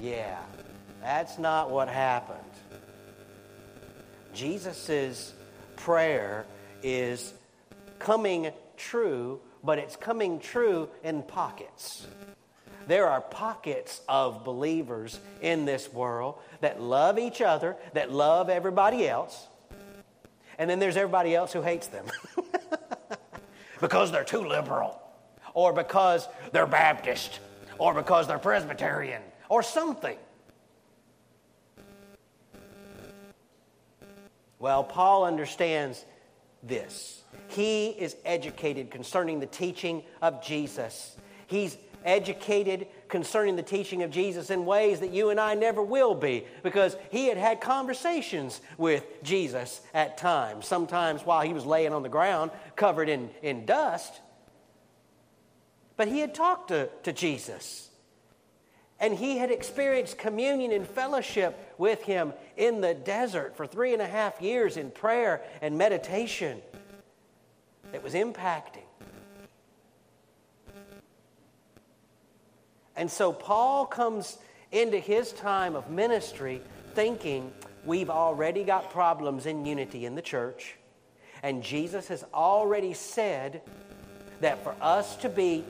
Yeah, 0.00 0.40
that's 1.00 1.38
not 1.38 1.70
what 1.70 1.88
happened. 1.88 2.38
Jesus' 4.34 5.34
prayer 5.76 6.46
is 6.82 7.34
coming 7.98 8.50
true, 8.76 9.40
but 9.62 9.78
it's 9.78 9.96
coming 9.96 10.38
true 10.40 10.88
in 11.02 11.22
pockets. 11.22 12.06
There 12.86 13.08
are 13.08 13.20
pockets 13.20 14.00
of 14.08 14.44
believers 14.44 15.20
in 15.42 15.64
this 15.64 15.92
world 15.92 16.38
that 16.60 16.80
love 16.80 17.18
each 17.18 17.40
other, 17.40 17.76
that 17.92 18.10
love 18.10 18.48
everybody 18.48 19.06
else, 19.08 19.48
and 20.58 20.68
then 20.68 20.78
there's 20.78 20.96
everybody 20.96 21.34
else 21.34 21.52
who 21.52 21.62
hates 21.62 21.86
them 21.86 22.06
because 23.80 24.10
they're 24.12 24.24
too 24.24 24.46
liberal, 24.46 25.00
or 25.54 25.72
because 25.72 26.28
they're 26.52 26.66
Baptist, 26.66 27.40
or 27.78 27.94
because 27.94 28.26
they're 28.26 28.38
Presbyterian, 28.38 29.22
or 29.48 29.62
something. 29.62 30.18
Well, 34.58 34.84
Paul 34.84 35.24
understands 35.24 36.04
this. 36.62 37.22
He 37.48 37.88
is 37.88 38.16
educated 38.24 38.90
concerning 38.90 39.40
the 39.40 39.46
teaching 39.46 40.02
of 40.22 40.42
Jesus. 40.42 41.16
He's 41.46 41.76
educated 42.04 42.86
concerning 43.08 43.56
the 43.56 43.62
teaching 43.62 44.02
of 44.02 44.10
Jesus 44.10 44.50
in 44.50 44.64
ways 44.64 45.00
that 45.00 45.10
you 45.10 45.30
and 45.30 45.38
I 45.38 45.54
never 45.54 45.82
will 45.82 46.14
be 46.14 46.44
because 46.62 46.96
he 47.10 47.26
had 47.26 47.36
had 47.36 47.60
conversations 47.60 48.60
with 48.78 49.04
Jesus 49.22 49.80
at 49.92 50.16
times, 50.16 50.66
sometimes 50.66 51.22
while 51.22 51.42
he 51.42 51.52
was 51.52 51.66
laying 51.66 51.92
on 51.92 52.02
the 52.02 52.08
ground 52.08 52.50
covered 52.76 53.08
in, 53.08 53.30
in 53.42 53.66
dust. 53.66 54.20
But 55.96 56.08
he 56.08 56.20
had 56.20 56.34
talked 56.34 56.68
to, 56.68 56.88
to 57.02 57.12
Jesus. 57.12 57.90
And 58.98 59.14
he 59.14 59.38
had 59.38 59.50
experienced 59.50 60.18
communion 60.18 60.72
and 60.72 60.86
fellowship 60.86 61.69
with 61.80 62.02
him 62.02 62.32
in 62.56 62.80
the 62.80 62.94
desert 62.94 63.56
for 63.56 63.66
three 63.66 63.92
and 63.92 64.02
a 64.02 64.06
half 64.06 64.40
years 64.40 64.76
in 64.76 64.90
prayer 64.90 65.42
and 65.62 65.76
meditation 65.76 66.60
that 67.90 68.04
was 68.04 68.14
impacting. 68.14 68.84
And 72.94 73.10
so 73.10 73.32
Paul 73.32 73.86
comes 73.86 74.36
into 74.70 74.98
his 74.98 75.32
time 75.32 75.74
of 75.74 75.90
ministry 75.90 76.60
thinking 76.94 77.50
we've 77.84 78.10
already 78.10 78.62
got 78.62 78.90
problems 78.90 79.46
in 79.46 79.64
unity 79.64 80.04
in 80.04 80.14
the 80.14 80.22
church. 80.22 80.76
And 81.42 81.62
Jesus 81.62 82.08
has 82.08 82.24
already 82.34 82.92
said 82.92 83.62
that 84.40 84.62
for 84.62 84.74
us 84.82 85.16
to 85.16 85.30
be 85.30 85.64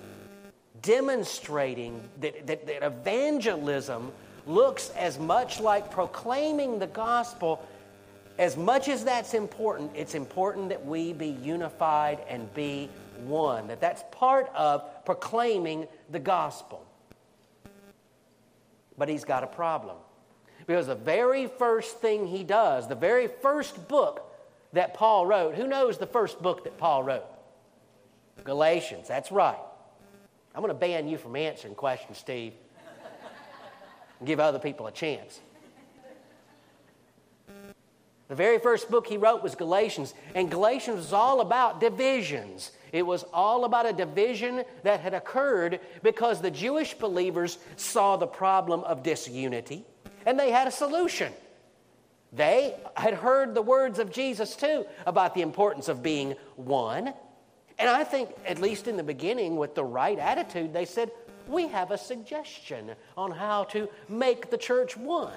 demonstrating 0.82 2.02
that, 2.20 2.48
that, 2.48 2.66
that 2.66 2.82
evangelism 2.82 4.10
looks 4.46 4.90
as 4.90 5.18
much 5.18 5.60
like 5.60 5.90
proclaiming 5.90 6.78
the 6.78 6.86
gospel. 6.86 7.66
As 8.38 8.56
much 8.56 8.88
as 8.88 9.04
that's 9.04 9.34
important, 9.34 9.90
it's 9.94 10.14
important 10.14 10.70
that 10.70 10.84
we 10.84 11.12
be 11.12 11.28
unified 11.28 12.20
and 12.28 12.52
be 12.54 12.88
one. 13.26 13.68
That 13.68 13.80
that's 13.80 14.02
part 14.12 14.50
of 14.54 15.04
proclaiming 15.04 15.86
the 16.10 16.18
gospel. 16.18 16.84
But 18.96 19.08
he's 19.08 19.24
got 19.24 19.44
a 19.44 19.46
problem. 19.46 19.96
Because 20.66 20.86
the 20.86 20.94
very 20.94 21.46
first 21.46 21.98
thing 21.98 22.26
he 22.26 22.44
does, 22.44 22.88
the 22.88 22.94
very 22.94 23.26
first 23.26 23.88
book 23.88 24.26
that 24.72 24.94
Paul 24.94 25.26
wrote, 25.26 25.54
who 25.54 25.66
knows 25.66 25.98
the 25.98 26.06
first 26.06 26.40
book 26.40 26.64
that 26.64 26.78
Paul 26.78 27.02
wrote? 27.02 27.24
Galatians, 28.44 29.08
that's 29.08 29.32
right. 29.32 29.58
I'm 30.54 30.62
going 30.62 30.72
to 30.72 30.78
ban 30.78 31.08
you 31.08 31.18
from 31.18 31.36
answering 31.36 31.74
questions, 31.74 32.18
Steve, 32.18 32.52
give 34.24 34.40
other 34.40 34.58
people 34.58 34.86
a 34.86 34.92
chance. 34.92 35.40
The 38.28 38.36
very 38.36 38.58
first 38.58 38.90
book 38.90 39.08
he 39.08 39.16
wrote 39.16 39.42
was 39.42 39.56
Galatians, 39.56 40.14
and 40.36 40.48
Galatians 40.48 40.98
was 40.98 41.12
all 41.12 41.40
about 41.40 41.80
divisions. 41.80 42.70
It 42.92 43.04
was 43.04 43.24
all 43.32 43.64
about 43.64 43.86
a 43.86 43.92
division 43.92 44.62
that 44.84 45.00
had 45.00 45.14
occurred 45.14 45.80
because 46.02 46.40
the 46.40 46.50
Jewish 46.50 46.94
believers 46.94 47.58
saw 47.76 48.16
the 48.16 48.28
problem 48.28 48.84
of 48.84 49.02
disunity 49.02 49.84
and 50.26 50.38
they 50.38 50.50
had 50.50 50.68
a 50.68 50.70
solution. 50.70 51.32
They 52.32 52.76
had 52.96 53.14
heard 53.14 53.54
the 53.54 53.62
words 53.62 53.98
of 53.98 54.12
Jesus 54.12 54.54
too 54.54 54.86
about 55.06 55.34
the 55.34 55.42
importance 55.42 55.88
of 55.88 56.02
being 56.02 56.34
one. 56.56 57.12
And 57.78 57.88
I 57.88 58.04
think, 58.04 58.30
at 58.46 58.60
least 58.60 58.86
in 58.86 58.96
the 58.96 59.02
beginning, 59.02 59.56
with 59.56 59.74
the 59.74 59.84
right 59.84 60.18
attitude, 60.18 60.72
they 60.72 60.84
said, 60.84 61.10
We 61.50 61.66
have 61.68 61.90
a 61.90 61.98
suggestion 61.98 62.92
on 63.16 63.32
how 63.32 63.64
to 63.64 63.88
make 64.08 64.50
the 64.50 64.56
church 64.56 64.96
one. 64.96 65.32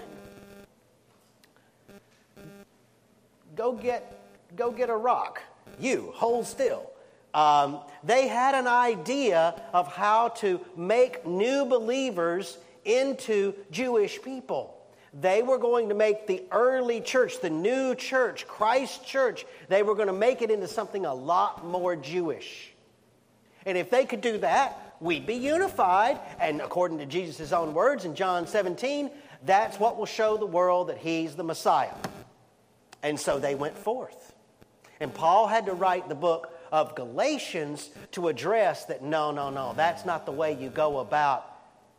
Go 3.55 3.73
get, 3.73 4.19
go 4.55 4.71
get 4.71 4.91
a 4.91 4.95
rock. 4.95 5.41
You, 5.79 6.11
hold 6.13 6.45
still. 6.45 6.91
Um, 7.33 7.79
they 8.03 8.27
had 8.27 8.53
an 8.53 8.67
idea 8.67 9.59
of 9.73 9.87
how 9.87 10.29
to 10.29 10.61
make 10.77 11.25
new 11.25 11.65
believers 11.65 12.59
into 12.85 13.55
Jewish 13.71 14.21
people. 14.21 14.77
They 15.19 15.41
were 15.41 15.57
going 15.57 15.89
to 15.89 15.95
make 15.95 16.27
the 16.27 16.43
early 16.51 17.01
church, 17.01 17.41
the 17.41 17.49
new 17.49 17.95
church, 17.95 18.47
Christ 18.47 19.03
church, 19.03 19.45
they 19.67 19.81
were 19.81 19.95
going 19.95 20.07
to 20.07 20.13
make 20.13 20.43
it 20.43 20.51
into 20.51 20.67
something 20.67 21.05
a 21.05 21.13
lot 21.13 21.65
more 21.65 21.95
Jewish. 21.95 22.71
And 23.65 23.77
if 23.77 23.89
they 23.89 24.05
could 24.05 24.21
do 24.21 24.37
that, 24.39 24.82
we'd 25.03 25.25
be 25.25 25.35
unified. 25.35 26.19
And 26.39 26.61
according 26.61 26.97
to 26.99 27.05
Jesus' 27.05 27.51
own 27.51 27.73
words 27.73 28.05
in 28.05 28.15
John 28.15 28.47
17, 28.47 29.11
that's 29.45 29.79
what 29.79 29.97
will 29.97 30.05
show 30.05 30.37
the 30.37 30.45
world 30.45 30.89
that 30.89 30.97
he's 30.97 31.35
the 31.35 31.43
Messiah. 31.43 31.93
And 33.01 33.19
so 33.19 33.39
they 33.39 33.55
went 33.55 33.77
forth. 33.77 34.33
And 34.99 35.13
Paul 35.13 35.47
had 35.47 35.65
to 35.65 35.73
write 35.73 36.07
the 36.07 36.15
book 36.15 36.57
of 36.71 36.95
Galatians 36.95 37.89
to 38.11 38.29
address 38.29 38.85
that 38.85 39.03
no, 39.03 39.31
no, 39.31 39.49
no, 39.49 39.73
that's 39.75 40.05
not 40.05 40.25
the 40.25 40.31
way 40.31 40.53
you 40.53 40.69
go 40.69 40.99
about 40.99 41.45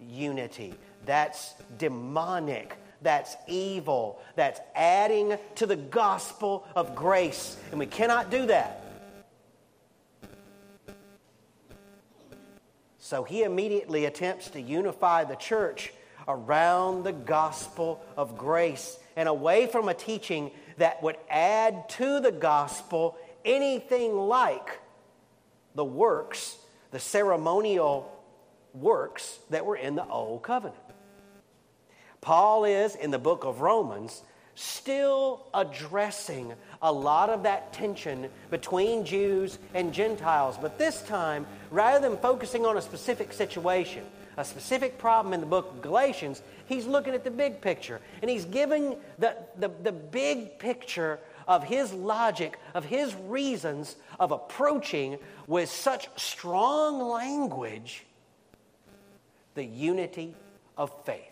unity. 0.01 0.75
That's 1.05 1.55
demonic 1.77 2.79
that's 3.05 3.37
evil, 3.47 4.21
that's 4.35 4.59
adding 4.75 5.39
to 5.57 5.67
the 5.67 5.77
gospel 5.77 6.67
of 6.75 6.97
grace. 6.97 7.57
And 7.71 7.79
we 7.79 7.87
cannot 7.87 8.31
do 8.31 8.47
that. 8.47 8.84
So 13.05 13.23
he 13.23 13.43
immediately 13.43 14.07
attempts 14.07 14.49
to 14.53 14.61
unify 14.63 15.25
the 15.25 15.35
church 15.35 15.93
around 16.27 17.05
the 17.05 17.13
gospel 17.13 18.03
of 18.17 18.39
grace 18.39 18.99
and 19.15 19.29
away 19.29 19.67
from 19.67 19.91
a 19.91 19.95
teaching 19.95 20.51
that 20.79 21.03
would 21.03 21.19
add 21.29 21.87
to 21.91 22.21
the 22.21 22.33
gospel 22.33 23.19
anything 23.45 24.17
like 24.17 24.81
the 25.75 25.85
works 25.85 26.57
the 26.93 26.99
ceremonial 26.99 28.11
works 28.73 29.39
that 29.51 29.67
were 29.67 29.77
in 29.77 29.97
the 29.97 30.07
Old 30.07 30.43
Covenant. 30.43 30.79
Paul 32.23 32.65
is, 32.65 32.95
in 32.95 33.11
the 33.11 33.19
book 33.19 33.45
of 33.45 33.61
Romans, 33.61 34.23
still 34.55 35.47
addressing 35.53 36.53
a 36.83 36.93
lot 36.93 37.31
of 37.31 37.43
that 37.43 37.73
tension 37.73 38.29
between 38.51 39.05
Jews 39.05 39.59
and 39.75 39.93
Gentiles, 39.93 40.57
but 40.61 40.79
this 40.79 41.03
time, 41.03 41.47
rather 41.71 42.09
than 42.09 42.19
focusing 42.19 42.65
on 42.65 42.77
a 42.77 42.83
specific 42.83 43.33
situation, 43.33 44.05
a 44.37 44.45
specific 44.45 44.99
problem 44.99 45.33
in 45.33 45.41
the 45.41 45.47
book 45.47 45.71
of 45.71 45.83
Galatians, 45.83 46.43
he's 46.67 46.87
looking 46.87 47.15
at 47.15 47.25
the 47.25 47.31
big 47.31 47.61
picture 47.61 48.01
and 48.21 48.31
he's 48.31 48.45
giving 48.45 48.97
the, 49.19 49.37
the, 49.59 49.71
the 49.83 49.93
big 49.93 50.59
picture 50.59 51.19
of 51.47 51.63
his 51.63 51.93
logic, 51.93 52.59
of 52.75 52.85
his 52.85 53.15
reasons 53.27 53.97
of 54.19 54.33
approaching 54.33 55.19
with 55.47 55.69
such 55.71 56.09
strong 56.17 57.01
language 57.01 58.05
the 59.55 59.65
unity 59.65 60.35
of 60.77 60.93
faith. 61.05 61.31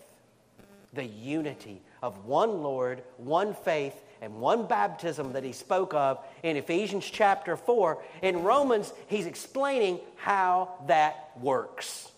The 0.93 1.05
unity 1.05 1.81
of 2.03 2.27
one 2.27 2.63
Lord, 2.63 3.03
one 3.17 3.55
faith, 3.55 3.95
and 4.21 4.41
one 4.41 4.67
baptism 4.67 5.33
that 5.33 5.45
he 5.45 5.53
spoke 5.53 5.95
of 5.95 6.19
in 6.43 6.57
Ephesians 6.57 7.09
chapter 7.09 7.57
4. 7.57 8.03
In 8.23 8.43
Romans, 8.43 8.93
he's 9.07 9.27
explaining 9.27 10.01
how 10.17 10.75
that 10.87 11.31
works. 11.41 12.11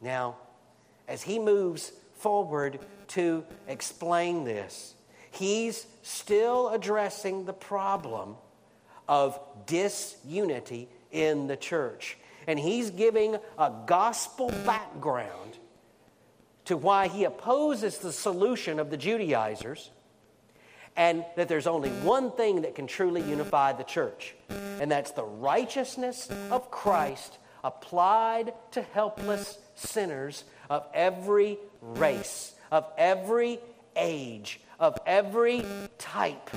Now, 0.00 0.36
as 1.08 1.22
he 1.22 1.38
moves 1.38 1.92
forward 2.14 2.78
to 3.08 3.44
explain 3.68 4.44
this, 4.44 4.94
he's 5.30 5.86
still 6.02 6.70
addressing 6.70 7.44
the 7.44 7.52
problem 7.52 8.36
of 9.08 9.38
disunity 9.66 10.88
in 11.10 11.46
the 11.46 11.56
church. 11.56 12.18
And 12.46 12.58
he's 12.58 12.90
giving 12.90 13.36
a 13.58 13.72
gospel 13.86 14.50
background 14.64 15.58
to 16.66 16.76
why 16.76 17.08
he 17.08 17.24
opposes 17.24 17.98
the 17.98 18.12
solution 18.12 18.78
of 18.78 18.90
the 18.90 18.96
Judaizers 18.96 19.90
and 20.96 21.24
that 21.36 21.48
there's 21.48 21.66
only 21.66 21.90
one 21.90 22.30
thing 22.30 22.62
that 22.62 22.74
can 22.74 22.86
truly 22.86 23.22
unify 23.22 23.72
the 23.72 23.84
church, 23.84 24.34
and 24.80 24.90
that's 24.90 25.10
the 25.10 25.24
righteousness 25.24 26.28
of 26.50 26.70
Christ 26.70 27.38
applied 27.62 28.54
to 28.70 28.80
helpless 28.80 29.58
sinners 29.74 30.44
of 30.70 30.86
every 30.94 31.58
race, 31.82 32.54
of 32.72 32.86
every 32.96 33.58
age, 33.94 34.60
of 34.80 34.98
every 35.06 35.64
type. 35.98 36.50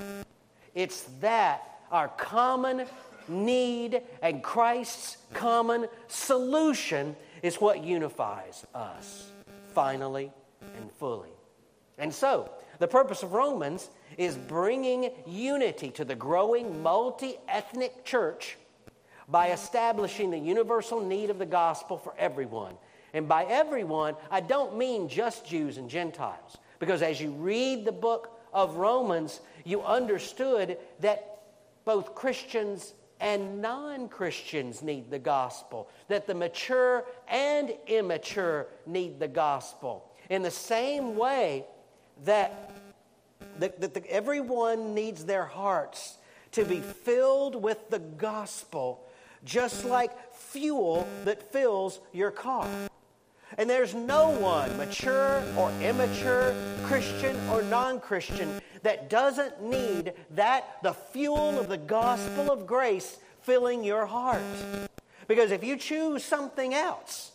It's 0.74 1.04
that, 1.20 1.63
our 1.92 2.08
common 2.08 2.86
need 3.28 4.01
and 4.22 4.42
Christ's 4.42 5.18
common 5.34 5.88
solution, 6.08 7.16
is 7.42 7.60
what 7.60 7.84
unifies 7.84 8.66
us 8.74 9.29
finally 9.74 10.32
and 10.78 10.92
fully. 10.94 11.30
And 11.98 12.14
so, 12.14 12.50
the 12.80 12.88
purpose 12.88 13.24
of 13.24 13.34
Romans 13.34 13.90
is 14.18 14.36
bringing 14.36 15.12
unity 15.28 15.92
to 15.92 16.06
the 16.06 16.16
growing 16.16 16.82
multi 16.82 17.36
ethnic 17.48 18.06
church 18.06 18.58
by 19.28 19.52
establishing 19.52 20.32
the 20.32 20.40
universal 20.40 21.02
need 21.02 21.30
of 21.30 21.40
the 21.40 21.46
gospel 21.46 21.98
for 21.98 22.14
everyone. 22.18 22.76
And 23.14 23.28
by 23.28 23.46
everyone, 23.46 24.16
I 24.32 24.40
don't 24.40 24.78
mean 24.78 25.10
just 25.10 25.46
Jews 25.46 25.78
and 25.78 25.90
Gentiles. 25.90 26.58
Because 26.80 27.02
as 27.02 27.20
you 27.20 27.32
read 27.32 27.86
the 27.86 27.92
book 27.92 28.40
of 28.54 28.76
Romans, 28.76 29.42
you 29.66 29.82
understood 29.82 30.78
that 31.02 31.42
both 31.86 32.16
Christians 32.16 32.94
and 33.20 33.62
non 33.62 34.08
Christians 34.08 34.82
need 34.82 35.10
the 35.10 35.20
gospel, 35.20 35.90
that 36.08 36.28
the 36.28 36.34
mature 36.36 37.06
and 37.28 37.74
immature 37.88 38.68
need 38.86 39.20
the 39.20 39.28
gospel. 39.28 40.06
In 40.30 40.41
the 40.41 40.52
same 40.52 41.15
way 41.15 41.65
that, 42.26 42.72
that, 43.60 43.82
that 43.82 43.93
the, 43.93 44.12
everyone 44.12 44.93
needs 44.93 45.26
their 45.26 45.46
hearts 45.46 46.17
to 46.52 46.65
be 46.65 46.80
filled 46.80 47.62
with 47.62 47.89
the 47.89 48.00
gospel, 48.00 49.06
just 49.43 49.86
like 49.86 50.34
fuel 50.34 51.08
that 51.26 51.52
fills 51.52 52.00
your 52.13 52.32
car. 52.32 52.67
And 53.58 53.70
there's 53.70 53.96
no 53.96 54.30
one, 54.30 54.76
mature 54.78 55.43
or 55.58 55.72
immature, 55.82 56.56
Christian 56.84 57.36
or 57.50 57.62
non 57.63 58.00
Christian, 58.00 58.62
that 58.84 59.10
doesn't 59.10 59.62
need 59.62 60.13
that, 60.32 60.82
the 60.84 60.94
fuel 60.94 61.60
of 61.60 61.70
the 61.70 61.78
gospel 61.78 62.52
of 62.52 62.65
grace, 62.65 63.20
filling 63.42 63.84
your 63.84 64.06
heart. 64.06 64.42
Because 65.28 65.52
if 65.52 65.63
you 65.63 65.78
choose 65.78 66.24
something 66.24 66.74
else, 66.74 67.32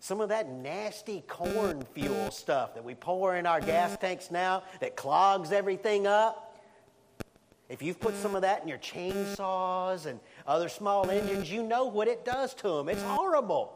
some 0.00 0.20
of 0.20 0.28
that 0.30 0.50
nasty 0.50 1.22
corn 1.26 1.84
fuel 1.92 2.30
stuff 2.30 2.74
that 2.74 2.84
we 2.84 2.94
pour 2.94 3.36
in 3.36 3.46
our 3.46 3.60
gas 3.60 3.96
tanks 3.98 4.30
now 4.30 4.62
that 4.80 4.96
clogs 4.96 5.52
everything 5.52 6.06
up, 6.06 6.56
if 7.68 7.82
you've 7.82 8.00
put 8.00 8.14
some 8.14 8.34
of 8.34 8.42
that 8.42 8.62
in 8.62 8.68
your 8.68 8.78
chainsaws 8.78 10.06
and 10.06 10.18
other 10.46 10.68
small 10.68 11.10
engines, 11.10 11.50
you 11.50 11.62
know 11.62 11.84
what 11.84 12.08
it 12.08 12.24
does 12.24 12.54
to 12.54 12.68
them. 12.68 12.88
It's 12.88 13.02
horrible. 13.02 13.74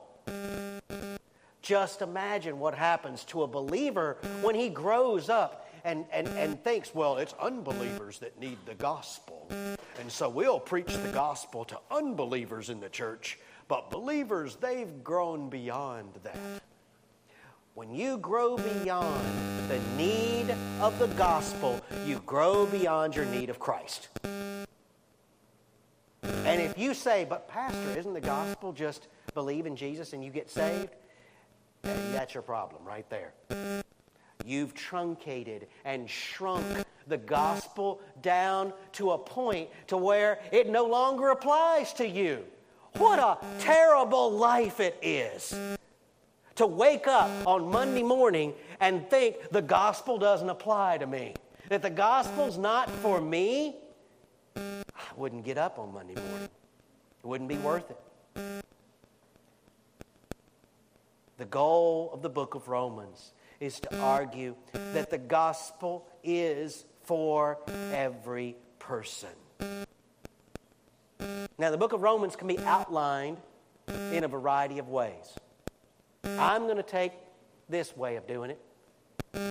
Just 1.61 2.03
imagine 2.03 2.59
what 2.59 2.75
happens 2.75 3.25
to 3.25 3.43
a 3.43 3.47
believer 3.47 4.17
when 4.41 4.55
he 4.55 4.69
grows 4.69 5.29
up 5.29 5.62
and, 5.85 6.05
and, 6.13 6.29
and 6.29 6.63
thinks, 6.63 6.95
well, 6.95 7.17
it's 7.17 7.35
unbelievers 7.41 8.19
that 8.19 8.39
need 8.39 8.59
the 8.67 8.75
gospel. 8.75 9.49
And 10.01 10.11
so 10.11 10.29
we'll 10.29 10.61
preach 10.61 10.93
the 10.93 11.13
gospel 11.13 11.65
to 11.67 11.79
unbelievers 11.91 12.71
in 12.71 12.81
the 12.81 12.89
church, 12.89 13.39
but 13.69 13.91
believers, 13.91 14.57
they've 14.57 15.03
grown 15.03 15.49
beyond 15.49 16.11
that. 16.23 16.37
When 17.75 17.95
you 17.95 18.19
grow 18.19 18.57
beyond 18.57 19.25
the 19.69 19.81
need 19.97 20.55
of 20.81 20.99
the 20.99 21.07
gospel, 21.09 21.81
you 22.05 22.21
grow 22.27 22.67
beyond 22.67 23.17
your 23.17 23.25
need 23.25 23.49
of 23.49 23.59
Christ. 23.59 24.09
And 26.23 26.61
if 26.61 26.77
you 26.77 26.93
say, 26.93 27.27
but 27.29 27.49
Pastor, 27.49 27.99
isn't 27.99 28.13
the 28.13 28.21
gospel 28.21 28.73
just 28.73 29.09
believe 29.35 29.67
in 29.67 29.75
Jesus 29.75 30.13
and 30.13 30.23
you 30.23 30.31
get 30.31 30.51
saved? 30.51 30.91
That's 31.83 32.35
your 32.35 32.43
problem 32.43 32.85
right 32.85 33.09
there. 33.11 33.33
You've 34.45 34.75
truncated 34.75 35.69
and 35.85 36.09
shrunk 36.09 36.67
the 37.07 37.19
gospel 37.19 38.01
down 38.21 38.73
to 38.93 39.13
a 39.13 39.19
point 39.19 39.69
to 39.89 39.97
where 39.97 40.39
it 40.51 40.69
no 40.69 40.87
longer 40.87 41.31
applies 41.31 41.93
to 41.95 42.09
you. 42.09 42.45
What 42.99 43.19
a 43.19 43.39
terrible 43.59 44.31
life 44.31 44.81
it 44.81 44.99
is 45.03 45.55
to 46.57 46.67
wake 46.67 47.07
up 47.07 47.31
on 47.47 47.71
Monday 47.71 48.03
morning 48.03 48.53
and 48.81 49.09
think 49.09 49.37
the 49.51 49.63
gospel 49.63 50.19
doesn't 50.19 50.51
apply 50.51 50.99
to 50.99 51.07
me. 51.07 51.35
That 51.69 51.83
the 51.83 51.91
gospel's 51.91 52.59
not 52.59 52.91
for 52.91 53.21
me, 53.21 53.77
I 54.57 54.61
wouldn't 55.17 55.45
get 55.45 55.57
up 55.57 55.79
on 55.79 55.95
Monday 55.95 56.15
morning. 56.15 56.49
It 57.25 57.27
wouldn't 57.27 57.49
be 57.49 57.57
worth 57.57 57.91
it. 57.91 58.65
The 61.39 61.45
goal 61.47 62.11
of 62.13 62.21
the 62.23 62.29
book 62.29 62.55
of 62.55 62.69
Romans 62.69 63.33
is 63.63 63.79
to 63.79 63.97
argue 64.01 64.57
that 64.93 65.09
the 65.09 65.19
gospel 65.19 66.09
is 66.25 66.85
for 67.05 67.59
every 67.93 68.57
person. 68.81 69.29
Now, 71.59 71.71
the 71.71 71.77
book 71.77 71.93
of 71.93 72.03
Romans 72.03 72.35
can 72.35 72.49
be 72.49 72.59
outlined 72.59 73.37
in 74.11 74.25
a 74.25 74.29
variety 74.29 74.81
of 74.81 74.89
ways. 74.89 75.37
I'm 76.25 76.65
going 76.65 76.77
to 76.77 76.83
take 76.83 77.13
this 77.69 77.97
way 77.97 78.17
of 78.17 78.27
doing 78.27 78.51
it. 78.51 78.61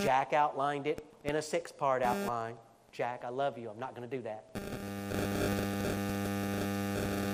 Jack 0.04 0.34
outlined 0.34 0.88
it 0.88 1.06
in 1.24 1.38
a 1.38 1.42
six 1.42 1.72
part 1.72 2.04
outline. 2.04 2.56
Jack, 2.92 3.24
I 3.26 3.30
love 3.30 3.58
you. 3.58 3.70
I'm 3.70 3.80
not 3.80 3.96
going 3.96 4.10
to 4.10 4.18
do 4.18 4.22
that. 4.24 4.44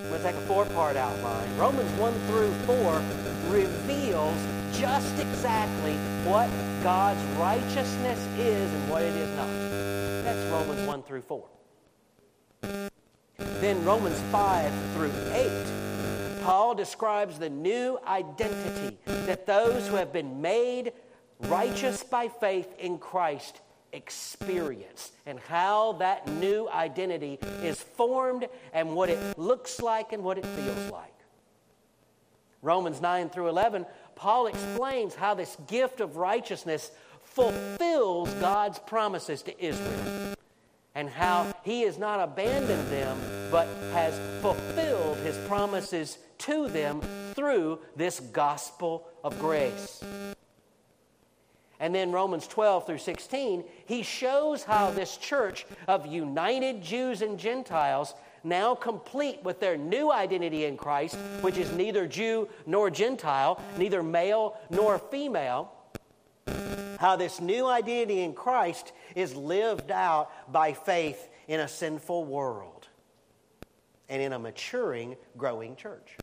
I'm 0.01 0.09
going 0.09 0.21
to 0.21 0.27
take 0.27 0.35
a 0.35 0.41
four 0.41 0.65
part 0.65 0.95
outline. 0.95 1.57
Romans 1.57 1.89
1 1.99 2.13
through 2.27 2.51
4 2.51 3.01
reveals 3.49 4.37
just 4.73 5.19
exactly 5.19 5.93
what 6.30 6.49
God's 6.84 7.21
righteousness 7.38 8.19
is 8.38 8.73
and 8.73 8.89
what 8.89 9.01
it 9.01 9.15
is 9.15 9.36
not. 9.36 9.47
That's 10.23 10.51
Romans 10.51 10.88
1 10.88 11.03
through 11.03 11.21
4. 11.21 11.45
Then 13.60 13.84
Romans 13.86 14.19
5 14.32 14.71
through 14.93 15.12
8, 15.32 16.43
Paul 16.43 16.75
describes 16.75 17.39
the 17.39 17.49
new 17.49 17.99
identity 18.06 18.97
that 19.06 19.45
those 19.45 19.88
who 19.88 19.95
have 19.95 20.13
been 20.13 20.41
made 20.41 20.93
righteous 21.41 22.03
by 22.03 22.27
faith 22.27 22.67
in 22.80 22.97
Christ 22.97 23.62
experience 23.93 25.12
and 25.25 25.39
how 25.39 25.93
that 25.93 26.27
new 26.27 26.69
identity 26.69 27.39
is 27.63 27.82
formed 27.82 28.47
and 28.73 28.95
what 28.95 29.10
it 29.10 29.38
looks 29.38 29.80
like 29.82 30.13
and 30.13 30.23
what 30.23 30.38
it 30.38 30.45
feels 30.45 30.91
like. 30.91 31.13
Romans 32.62 33.01
9 33.01 33.30
through 33.30 33.49
11, 33.49 33.86
Paul 34.17 34.47
explains 34.47 35.15
how 35.15 35.36
this 35.36 35.56
gift 35.67 36.01
of 36.01 36.17
righteousness 36.17 36.91
fulfills 37.23 38.34
God's 38.36 38.80
promises 38.80 39.43
to 39.43 39.63
Israel 39.63 40.34
and 40.95 41.08
how 41.08 41.53
he 41.63 41.84
has 41.84 41.99
not 41.99 42.19
abandoned 42.19 42.88
them, 42.89 43.15
but 43.51 43.67
has 43.93 44.19
fulfilled 44.41 45.17
his 45.17 45.38
promises 45.47 46.17
to 46.39 46.67
them 46.67 46.99
through 47.36 47.77
this 47.95 48.19
gospel 48.19 49.08
of 49.23 49.38
grace. 49.39 50.03
And 51.80 51.93
then 51.93 52.12
Romans 52.12 52.47
12 52.47 52.88
through 52.88 52.97
16, 52.97 53.63
he 53.86 54.01
shows 54.01 54.63
how 54.63 54.89
this 54.89 55.17
church 55.17 55.67
of 55.88 56.08
united 56.08 56.82
Jews 56.82 57.21
and 57.21 57.38
Gentiles, 57.38 58.15
now 58.47 58.75
complete 58.75 59.43
with 59.43 59.60
their 59.60 59.77
new 59.77 60.12
identity 60.12 60.65
in 60.65 60.77
Christ, 60.77 61.15
which 61.41 61.57
is 61.57 61.71
neither 61.71 62.07
Jew 62.07 62.47
nor 62.65 62.89
Gentile, 62.89 63.62
neither 63.77 64.01
male 64.01 64.57
nor 64.69 64.99
female, 64.99 65.71
how 66.99 67.15
this 67.15 67.39
new 67.39 67.67
identity 67.67 68.21
in 68.21 68.33
Christ 68.33 68.91
is 69.15 69.36
lived 69.36 69.91
out 69.91 70.51
by 70.51 70.73
faith 70.73 71.29
in 71.47 71.60
a 71.60 71.67
sinful 71.67 72.25
world 72.25 72.88
and 74.10 74.21
in 74.21 74.33
a 74.33 74.39
maturing, 74.39 75.15
growing 75.38 75.75
church. 75.75 76.17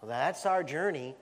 Well, 0.00 0.10
that's 0.10 0.44
our 0.46 0.62
journey. 0.62 1.14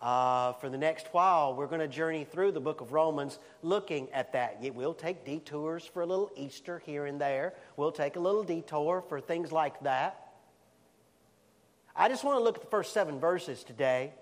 Uh, 0.00 0.54
for 0.54 0.70
the 0.70 0.78
next 0.78 1.06
while, 1.12 1.54
we're 1.54 1.66
going 1.66 1.80
to 1.80 1.88
journey 1.88 2.24
through 2.24 2.52
the 2.52 2.60
book 2.60 2.80
of 2.80 2.92
Romans 2.92 3.38
looking 3.62 4.08
at 4.12 4.32
that. 4.32 4.62
We'll 4.74 4.94
take 4.94 5.24
detours 5.26 5.84
for 5.84 6.02
a 6.02 6.06
little 6.06 6.30
Easter 6.36 6.78
here 6.86 7.04
and 7.04 7.20
there. 7.20 7.54
We'll 7.76 7.92
take 7.92 8.16
a 8.16 8.20
little 8.20 8.42
detour 8.42 9.02
for 9.08 9.20
things 9.20 9.52
like 9.52 9.80
that. 9.82 10.26
I 11.94 12.08
just 12.08 12.24
want 12.24 12.38
to 12.38 12.44
look 12.44 12.56
at 12.56 12.62
the 12.62 12.70
first 12.70 12.94
seven 12.94 13.20
verses 13.20 13.62
today 13.62 14.12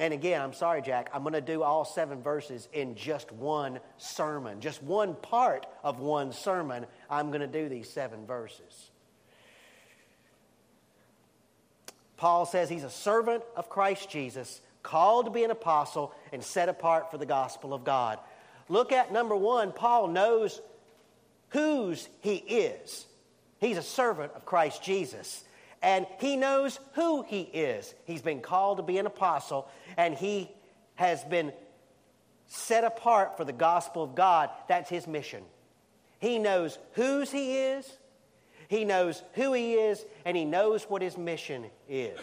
And 0.00 0.14
again, 0.14 0.40
I'm 0.40 0.54
sorry, 0.54 0.80
Jack, 0.80 1.10
I'm 1.12 1.22
going 1.22 1.34
to 1.34 1.42
do 1.42 1.62
all 1.62 1.84
seven 1.84 2.22
verses 2.22 2.68
in 2.72 2.94
just 2.94 3.30
one 3.32 3.80
sermon, 3.98 4.62
just 4.62 4.82
one 4.82 5.14
part 5.14 5.66
of 5.84 6.00
one 6.00 6.32
sermon. 6.32 6.86
I'm 7.10 7.28
going 7.28 7.42
to 7.42 7.46
do 7.46 7.68
these 7.68 7.92
seven 7.92 8.24
verses. 8.24 8.89
Paul 12.20 12.46
says 12.46 12.68
he's 12.68 12.84
a 12.84 12.90
servant 12.90 13.42
of 13.56 13.68
Christ 13.68 14.08
Jesus, 14.10 14.60
called 14.82 15.24
to 15.24 15.30
be 15.32 15.42
an 15.42 15.50
apostle, 15.50 16.14
and 16.32 16.44
set 16.44 16.68
apart 16.68 17.10
for 17.10 17.18
the 17.18 17.26
gospel 17.26 17.74
of 17.74 17.82
God. 17.82 18.18
Look 18.68 18.92
at 18.92 19.12
number 19.12 19.34
one, 19.34 19.72
Paul 19.72 20.06
knows 20.06 20.60
whose 21.48 22.08
he 22.20 22.36
is. 22.36 23.06
He's 23.58 23.78
a 23.78 23.82
servant 23.82 24.32
of 24.36 24.46
Christ 24.46 24.82
Jesus 24.82 25.44
and 25.82 26.06
he 26.18 26.36
knows 26.36 26.78
who 26.92 27.22
he 27.22 27.42
is. 27.42 27.94
He's 28.04 28.22
been 28.22 28.40
called 28.40 28.78
to 28.78 28.82
be 28.82 28.98
an 28.98 29.06
apostle, 29.06 29.68
and 29.96 30.14
he 30.14 30.50
has 30.96 31.24
been 31.24 31.52
set 32.46 32.84
apart 32.84 33.36
for 33.36 33.44
the 33.44 33.52
gospel 33.52 34.02
of 34.02 34.14
God. 34.14 34.50
That's 34.68 34.90
his 34.90 35.06
mission. 35.06 35.42
He 36.18 36.38
knows 36.38 36.78
whose 36.92 37.30
he 37.30 37.56
is, 37.56 37.90
he 38.70 38.84
knows 38.84 39.24
who 39.32 39.52
he 39.52 39.74
is, 39.74 40.06
and 40.24 40.36
he 40.36 40.44
knows 40.44 40.84
what 40.84 41.02
his 41.02 41.18
mission 41.18 41.66
is. 41.88 42.20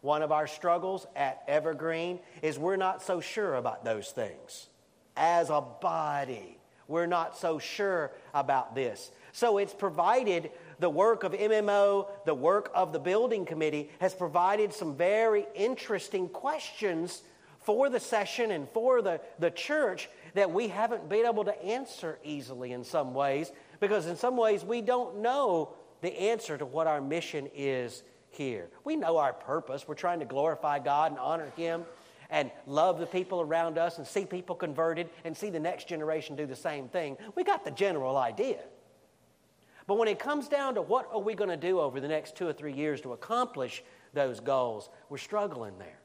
One 0.00 0.22
of 0.22 0.32
our 0.32 0.48
struggles 0.48 1.06
at 1.14 1.44
Evergreen 1.46 2.18
is 2.42 2.58
we're 2.58 2.74
not 2.74 3.00
so 3.00 3.20
sure 3.20 3.54
about 3.54 3.84
those 3.84 4.10
things. 4.10 4.66
As 5.16 5.50
a 5.50 5.60
body, 5.60 6.58
we're 6.88 7.06
not 7.06 7.38
so 7.38 7.60
sure 7.60 8.10
about 8.34 8.74
this. 8.74 9.12
So 9.30 9.58
it's 9.58 9.72
provided 9.72 10.50
the 10.80 10.90
work 10.90 11.22
of 11.22 11.30
MMO, 11.30 12.08
the 12.26 12.34
work 12.34 12.72
of 12.74 12.92
the 12.92 12.98
building 12.98 13.46
committee 13.46 13.90
has 14.00 14.14
provided 14.14 14.74
some 14.74 14.96
very 14.96 15.46
interesting 15.54 16.28
questions 16.28 17.22
for 17.60 17.88
the 17.88 18.00
session 18.00 18.50
and 18.50 18.68
for 18.70 19.00
the, 19.00 19.20
the 19.38 19.52
church 19.52 20.10
that 20.34 20.50
we 20.50 20.66
haven't 20.66 21.08
been 21.08 21.24
able 21.24 21.44
to 21.44 21.64
answer 21.64 22.18
easily 22.24 22.72
in 22.72 22.82
some 22.82 23.14
ways 23.14 23.52
because 23.88 24.06
in 24.06 24.16
some 24.16 24.36
ways 24.36 24.64
we 24.64 24.80
don't 24.80 25.18
know 25.18 25.74
the 26.00 26.18
answer 26.18 26.56
to 26.56 26.64
what 26.64 26.86
our 26.86 27.00
mission 27.00 27.48
is 27.54 28.02
here. 28.30 28.68
We 28.82 28.96
know 28.96 29.18
our 29.18 29.32
purpose. 29.32 29.86
We're 29.86 29.94
trying 29.94 30.20
to 30.20 30.24
glorify 30.24 30.78
God 30.78 31.12
and 31.12 31.20
honor 31.20 31.52
Him 31.56 31.84
and 32.30 32.50
love 32.66 32.98
the 32.98 33.06
people 33.06 33.42
around 33.42 33.76
us 33.76 33.98
and 33.98 34.06
see 34.06 34.24
people 34.24 34.56
converted 34.56 35.10
and 35.24 35.36
see 35.36 35.50
the 35.50 35.60
next 35.60 35.86
generation 35.86 36.34
do 36.34 36.46
the 36.46 36.56
same 36.56 36.88
thing. 36.88 37.16
We 37.34 37.44
got 37.44 37.64
the 37.64 37.70
general 37.70 38.16
idea. 38.16 38.60
But 39.86 39.98
when 39.98 40.08
it 40.08 40.18
comes 40.18 40.48
down 40.48 40.76
to 40.76 40.82
what 40.82 41.08
are 41.12 41.20
we 41.20 41.34
going 41.34 41.50
to 41.50 41.56
do 41.56 41.78
over 41.78 42.00
the 42.00 42.08
next 42.08 42.36
two 42.36 42.48
or 42.48 42.54
three 42.54 42.72
years 42.72 43.02
to 43.02 43.12
accomplish 43.12 43.84
those 44.14 44.40
goals, 44.40 44.88
we're 45.10 45.18
struggling 45.18 45.78
there. 45.78 45.98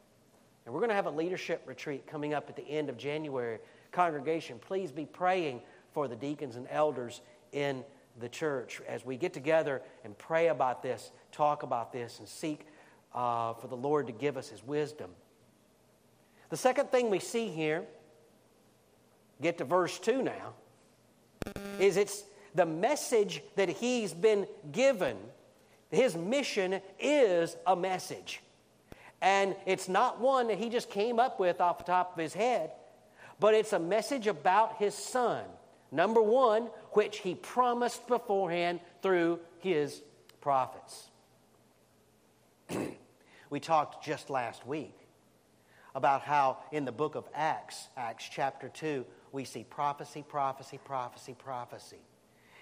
And 0.65 0.73
we're 0.73 0.81
going 0.81 0.89
to 0.89 0.95
have 0.95 1.05
a 1.05 1.11
leadership 1.11 1.61
retreat 1.65 2.05
coming 2.05 2.33
up 2.33 2.49
at 2.49 2.57
the 2.57 2.67
end 2.69 2.89
of 2.89 2.97
January. 2.97 3.59
Congregation, 3.93 4.59
please 4.59 4.91
be 4.91 5.05
praying 5.05 5.61
for 5.93 6.07
the 6.07 6.15
deacons 6.15 6.57
and 6.57 6.67
elders 6.69 7.21
in 7.51 7.83
the 8.19 8.29
church 8.29 8.81
as 8.87 9.05
we 9.05 9.17
get 9.17 9.33
together 9.33 9.81
and 10.03 10.17
pray 10.17 10.47
about 10.47 10.83
this, 10.83 11.11
talk 11.31 11.63
about 11.63 11.93
this, 11.93 12.19
and 12.19 12.27
seek 12.27 12.65
uh, 13.13 13.53
for 13.53 13.67
the 13.67 13.77
Lord 13.77 14.07
to 14.07 14.13
give 14.13 14.37
us 14.37 14.49
His 14.49 14.63
wisdom. 14.63 15.11
The 16.49 16.57
second 16.57 16.91
thing 16.91 17.09
we 17.09 17.19
see 17.19 17.47
here, 17.47 17.83
get 19.41 19.57
to 19.59 19.65
verse 19.65 19.99
2 19.99 20.21
now, 20.23 20.53
is 21.79 21.95
it's 21.95 22.23
the 22.55 22.65
message 22.65 23.41
that 23.55 23.69
he's 23.69 24.13
been 24.13 24.47
given, 24.71 25.17
his 25.91 26.15
mission 26.15 26.81
is 26.99 27.55
a 27.65 27.75
message. 27.75 28.41
And 29.21 29.55
it's 29.65 29.89
not 29.89 30.19
one 30.19 30.47
that 30.47 30.57
he 30.57 30.69
just 30.69 30.89
came 30.89 31.19
up 31.19 31.39
with 31.39 31.61
off 31.61 31.77
the 31.77 31.83
top 31.83 32.13
of 32.13 32.19
his 32.19 32.33
head, 32.33 32.71
but 33.39 33.53
it's 33.53 33.73
a 33.73 33.79
message 33.79 34.27
about 34.27 34.77
his 34.77 34.93
son. 34.93 35.43
Number 35.91 36.21
one, 36.21 36.69
which 36.91 37.19
he 37.19 37.35
promised 37.35 38.07
beforehand 38.07 38.79
through 39.01 39.39
his 39.59 40.01
prophets. 40.41 41.09
we 43.49 43.59
talked 43.59 44.03
just 44.05 44.29
last 44.29 44.65
week 44.67 44.95
about 45.95 46.21
how 46.21 46.57
in 46.71 46.85
the 46.85 46.91
book 46.91 47.15
of 47.15 47.27
Acts, 47.33 47.87
Acts 47.97 48.29
chapter 48.31 48.69
2, 48.69 49.05
we 49.31 49.43
see 49.43 49.63
prophecy, 49.63 50.23
prophecy, 50.27 50.79
prophecy, 50.83 51.35
prophecy. 51.37 51.97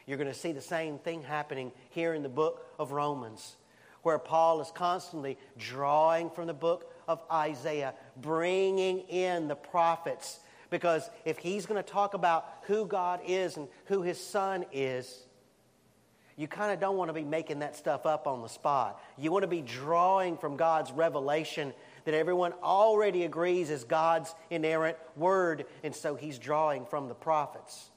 You're 0.06 0.18
going 0.18 0.30
to 0.30 0.34
see 0.34 0.54
the 0.54 0.62
same 0.62 0.98
thing 1.00 1.22
happening 1.22 1.72
here 1.90 2.14
in 2.14 2.24
the 2.24 2.30
book 2.30 2.66
of 2.80 2.94
Romans, 2.94 3.58
where 4.04 4.18
Paul 4.18 4.62
is 4.62 4.72
constantly 4.72 5.38
drawing 5.58 6.30
from 6.30 6.48
the 6.48 6.54
book 6.54 6.94
of 7.08 7.22
Isaiah, 7.32 7.94
bringing 8.16 9.00
in 9.02 9.50
the 9.50 9.56
prophets. 9.56 10.40
Because 10.70 11.10
if 11.26 11.38
he's 11.38 11.66
going 11.66 11.82
to 11.82 11.90
talk 11.90 12.14
about 12.14 12.46
who 12.64 12.86
God 12.86 13.22
is 13.26 13.58
and 13.58 13.68
who 13.86 14.02
his 14.02 14.20
son 14.20 14.66
is, 14.72 15.24
you 16.36 16.48
kind 16.48 16.72
of 16.72 16.80
don't 16.80 16.98
want 16.98 17.10
to 17.10 17.14
be 17.14 17.24
making 17.24 17.60
that 17.60 17.76
stuff 17.76 18.06
up 18.06 18.28
on 18.28 18.42
the 18.42 18.48
spot. 18.48 19.02
You 19.18 19.32
want 19.32 19.44
to 19.44 19.48
be 19.48 19.62
drawing 19.62 20.38
from 20.38 20.56
God's 20.56 20.92
revelation 20.92 21.74
that 22.06 22.14
everyone 22.14 22.54
already 22.64 23.24
agrees 23.24 23.70
is 23.70 23.84
God's 23.84 24.34
inerrant 24.50 24.98
word, 25.16 25.66
and 25.84 25.96
so 25.96 26.16
he's 26.16 26.38
drawing 26.38 26.86
from 26.86 27.08
the 27.08 27.16
prophets. 27.16 27.90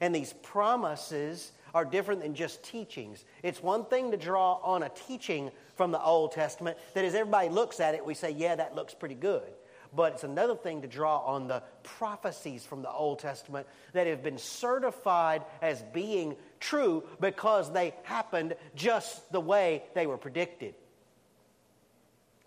And 0.00 0.14
these 0.14 0.32
promises 0.42 1.52
are 1.74 1.84
different 1.84 2.22
than 2.22 2.34
just 2.34 2.62
teachings. 2.62 3.24
It's 3.42 3.62
one 3.62 3.86
thing 3.86 4.12
to 4.12 4.16
draw 4.16 4.60
on 4.62 4.82
a 4.82 4.88
teaching 4.90 5.50
from 5.74 5.90
the 5.90 6.02
Old 6.02 6.32
Testament 6.32 6.78
that 6.94 7.04
as 7.04 7.14
everybody 7.14 7.48
looks 7.48 7.80
at 7.80 7.94
it, 7.94 8.04
we 8.04 8.14
say, 8.14 8.30
yeah, 8.30 8.54
that 8.54 8.74
looks 8.74 8.94
pretty 8.94 9.14
good. 9.14 9.52
But 9.94 10.14
it's 10.14 10.24
another 10.24 10.56
thing 10.56 10.82
to 10.82 10.88
draw 10.88 11.18
on 11.18 11.48
the 11.48 11.62
prophecies 11.82 12.64
from 12.64 12.82
the 12.82 12.90
Old 12.90 13.18
Testament 13.18 13.66
that 13.92 14.06
have 14.06 14.22
been 14.22 14.38
certified 14.38 15.42
as 15.60 15.82
being 15.92 16.36
true 16.60 17.04
because 17.20 17.70
they 17.72 17.94
happened 18.04 18.54
just 18.74 19.30
the 19.32 19.40
way 19.40 19.82
they 19.94 20.06
were 20.06 20.16
predicted. 20.16 20.74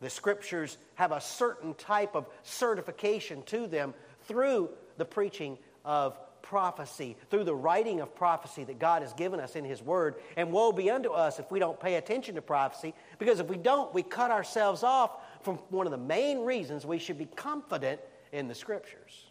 The 0.01 0.10
scriptures 0.10 0.77
have 0.95 1.12
a 1.12 1.21
certain 1.21 1.73
type 1.75 2.15
of 2.15 2.25
certification 2.43 3.43
to 3.43 3.67
them 3.67 3.93
through 4.27 4.69
the 4.97 5.05
preaching 5.05 5.58
of 5.84 6.17
prophecy, 6.41 7.17
through 7.29 7.43
the 7.43 7.55
writing 7.55 8.01
of 8.01 8.15
prophecy 8.15 8.63
that 8.63 8.77
God 8.77 9.01
has 9.01 9.13
given 9.13 9.39
us 9.39 9.55
in 9.55 9.65
His 9.65 9.81
Word. 9.81 10.15
And 10.38 10.51
woe 10.51 10.71
be 10.71 10.91
unto 10.91 11.10
us 11.10 11.39
if 11.39 11.49
we 11.49 11.60
don't 11.60 11.79
pay 11.79 11.95
attention 11.95 12.36
to 12.36 12.41
prophecy, 12.41 12.93
because 13.17 13.39
if 13.39 13.47
we 13.47 13.58
don't, 13.58 13.93
we 13.93 14.03
cut 14.03 14.31
ourselves 14.31 14.84
off 14.84 15.12
from 15.45 15.55
one 15.69 15.88
of 15.88 15.91
the 15.91 15.97
main 15.97 16.39
reasons 16.39 16.86
we 16.86 16.97
should 16.97 17.17
be 17.17 17.27
confident 17.27 18.01
in 18.34 18.47
the 18.47 18.55
Scriptures. 18.55 19.29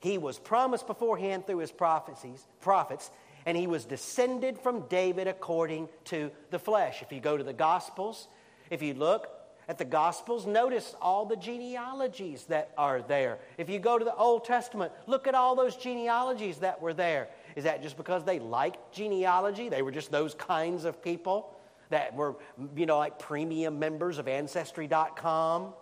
He 0.00 0.18
was 0.18 0.38
promised 0.38 0.88
beforehand 0.88 1.46
through 1.46 1.58
his 1.58 1.70
prophecies, 1.70 2.44
prophets, 2.60 3.10
and 3.46 3.56
he 3.56 3.68
was 3.68 3.84
descended 3.84 4.58
from 4.58 4.88
David 4.88 5.28
according 5.28 5.88
to 6.06 6.30
the 6.50 6.58
flesh. 6.58 7.02
If 7.02 7.12
you 7.12 7.20
go 7.20 7.36
to 7.36 7.44
the 7.44 7.52
Gospels, 7.52 8.26
if 8.70 8.82
you 8.82 8.94
look, 8.94 9.28
at 9.68 9.78
the 9.78 9.84
Gospels, 9.84 10.44
notice 10.44 10.96
all 11.00 11.24
the 11.24 11.36
genealogies 11.36 12.44
that 12.46 12.72
are 12.76 13.00
there. 13.00 13.38
If 13.58 13.70
you 13.70 13.78
go 13.78 13.96
to 13.96 14.04
the 14.04 14.14
Old 14.14 14.44
Testament, 14.44 14.92
look 15.06 15.28
at 15.28 15.36
all 15.36 15.54
those 15.54 15.76
genealogies 15.76 16.58
that 16.58 16.82
were 16.82 16.92
there. 16.92 17.28
Is 17.54 17.64
that 17.64 17.80
just 17.80 17.96
because 17.96 18.24
they 18.24 18.40
liked 18.40 18.92
genealogy? 18.92 19.68
They 19.68 19.82
were 19.82 19.92
just 19.92 20.10
those 20.10 20.34
kinds 20.34 20.84
of 20.84 21.00
people 21.00 21.54
that 21.92 22.14
were, 22.14 22.36
you 22.74 22.86
know, 22.86 22.98
like 22.98 23.18
premium 23.18 23.78
members 23.78 24.18
of 24.18 24.26
Ancestry.com. 24.26 25.74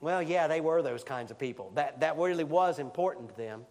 Well, 0.00 0.22
yeah, 0.22 0.46
they 0.46 0.60
were 0.60 0.82
those 0.82 1.02
kinds 1.02 1.30
of 1.30 1.38
people. 1.38 1.72
That, 1.74 2.00
that 2.00 2.18
really 2.18 2.44
was 2.44 2.78
important 2.78 3.30
to 3.30 3.36
them. 3.36 3.66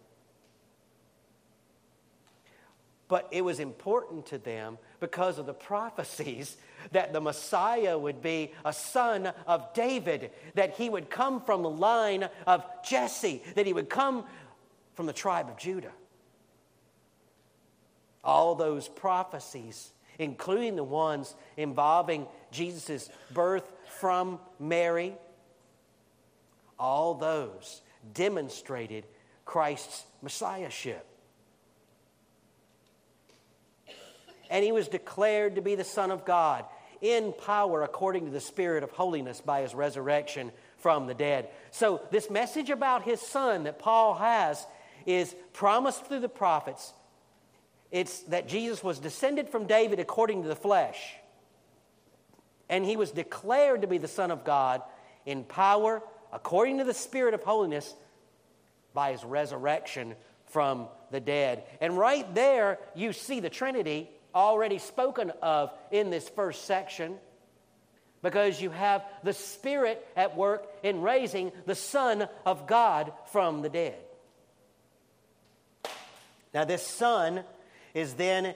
But 3.08 3.30
it 3.32 3.44
was 3.44 3.60
important 3.60 4.26
to 4.28 4.40
them 4.40 4.80
because 5.00 5.38
of 5.38 5.46
the 5.46 5.54
prophecies 5.54 6.58
that 6.92 7.14
the 7.14 7.22
Messiah 7.22 7.98
would 7.98 8.22
be 8.22 8.54
a 8.66 8.74
son 8.74 9.32
of 9.46 9.72
David, 9.74 10.32
that 10.56 10.76
he 10.76 10.90
would 10.90 11.12
come 11.12 11.42
from 11.42 11.62
the 11.62 11.70
line 11.70 12.28
of 12.48 12.66
Jesse, 12.84 13.44
that 13.54 13.68
he 13.68 13.74
would 13.74 13.90
come 13.90 14.26
from 14.96 15.06
the 15.06 15.14
tribe 15.14 15.48
of 15.48 15.58
Judah. 15.58 15.94
All 18.24 18.56
those 18.56 18.88
prophecies, 18.88 19.92
including 20.20 20.76
the 20.76 20.84
ones 20.84 21.36
involving 21.56 22.28
Jesus' 22.52 23.10
birth 23.34 23.72
from 24.00 24.40
Mary, 24.60 25.16
all 26.80 27.16
those 27.16 27.82
demonstrated 28.14 29.06
Christ's 29.46 30.06
messiahship. 30.22 31.06
And 34.50 34.64
he 34.64 34.72
was 34.72 34.88
declared 34.88 35.56
to 35.56 35.62
be 35.62 35.76
the 35.76 35.84
Son 35.84 36.12
of 36.12 36.26
God 36.26 36.66
in 37.02 37.34
power 37.34 37.84
according 37.84 38.26
to 38.26 38.32
the 38.32 38.40
Spirit 38.40 38.84
of 38.84 38.92
holiness 38.92 39.42
by 39.42 39.62
his 39.62 39.76
resurrection 39.76 40.52
from 40.78 41.08
the 41.08 41.14
dead. 41.14 41.50
So, 41.72 42.02
this 42.12 42.30
message 42.30 42.70
about 42.70 43.04
his 43.04 43.20
Son 43.20 43.64
that 43.64 43.80
Paul 43.80 44.16
has 44.16 44.66
is 45.06 45.36
promised 45.54 46.06
through 46.06 46.20
the 46.20 46.30
prophets. 46.30 46.94
It's 47.92 48.20
that 48.24 48.48
Jesus 48.48 48.84
was 48.84 49.00
descended 49.00 49.50
from 49.50 49.66
David 49.66 50.00
according 50.00 50.44
to 50.44 50.48
the 50.50 50.56
flesh. 50.56 51.16
And 52.70 52.84
he 52.84 52.98
was 52.98 53.12
declared 53.12 53.82
to 53.82 53.88
be 53.88 53.98
the 53.98 54.08
Son 54.08 54.32
of 54.32 54.44
God 54.44 54.82
in 55.26 55.44
power 55.44 56.02
according 56.34 56.80
to 56.80 56.84
the 56.84 56.94
Spirit 56.94 57.34
of 57.34 57.44
holiness 57.44 57.94
by 58.94 59.12
his 59.12 59.24
resurrection 59.24 60.16
from 60.48 60.88
the 61.12 61.20
dead. 61.20 61.64
And 61.80 61.98
right 61.98 62.34
there, 62.36 62.80
you 62.96 63.14
see 63.14 63.40
the 63.40 63.50
Trinity 63.50 64.10
already 64.36 64.80
spoken 64.80 65.32
of 65.42 65.72
in 65.92 66.10
this 66.10 66.28
first 66.30 66.66
section 66.66 67.18
because 68.22 68.60
you 68.62 68.70
have 68.70 69.04
the 69.24 69.34
Spirit 69.34 70.06
at 70.16 70.36
work 70.36 70.68
in 70.84 71.02
raising 71.02 71.52
the 71.66 71.76
Son 71.76 72.28
of 72.46 72.68
God 72.68 73.14
from 73.32 73.62
the 73.62 73.70
dead. 73.70 73.98
Now, 76.54 76.66
this 76.66 76.86
Son 76.86 77.44
is 77.94 78.14
then 78.14 78.54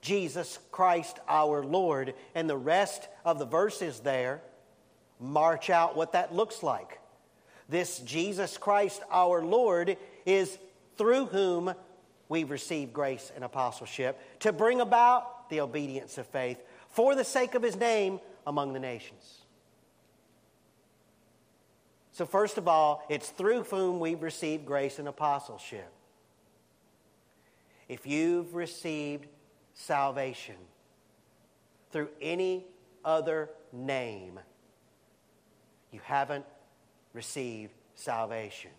Jesus 0.00 0.58
Christ 0.70 1.18
our 1.28 1.64
Lord, 1.64 2.14
and 2.34 2.48
the 2.48 2.56
rest 2.56 3.08
of 3.24 3.38
the 3.38 3.44
verses 3.44 4.00
there 4.00 4.40
march 5.20 5.70
out 5.70 5.96
what 5.96 6.12
that 6.12 6.34
looks 6.34 6.62
like. 6.62 7.00
This 7.68 7.98
Jesus 8.00 8.56
Christ 8.56 9.02
our 9.10 9.42
Lord 9.42 9.96
is 10.24 10.56
through 10.96 11.26
whom 11.26 11.74
we've 12.28 12.50
received 12.50 12.92
grace 12.92 13.32
and 13.34 13.44
apostleship 13.44 14.18
to 14.40 14.52
bring 14.52 14.80
about 14.80 15.50
the 15.50 15.60
obedience 15.60 16.18
of 16.18 16.26
faith 16.26 16.58
for 16.90 17.14
the 17.14 17.24
sake 17.24 17.54
of 17.54 17.62
his 17.62 17.76
name 17.76 18.20
among 18.46 18.72
the 18.72 18.80
nations. 18.80 19.38
So, 22.12 22.26
first 22.26 22.58
of 22.58 22.66
all, 22.66 23.04
it's 23.08 23.28
through 23.28 23.62
whom 23.64 24.00
we've 24.00 24.22
received 24.22 24.66
grace 24.66 24.98
and 24.98 25.06
apostleship. 25.06 25.92
If 27.88 28.06
you've 28.06 28.54
received 28.54 29.26
salvation 29.74 30.56
through 31.90 32.08
any 32.20 32.66
other 33.04 33.50
name, 33.72 34.38
you 35.90 36.00
haven't 36.04 36.44
received 37.14 37.72
salvation. 37.94 38.70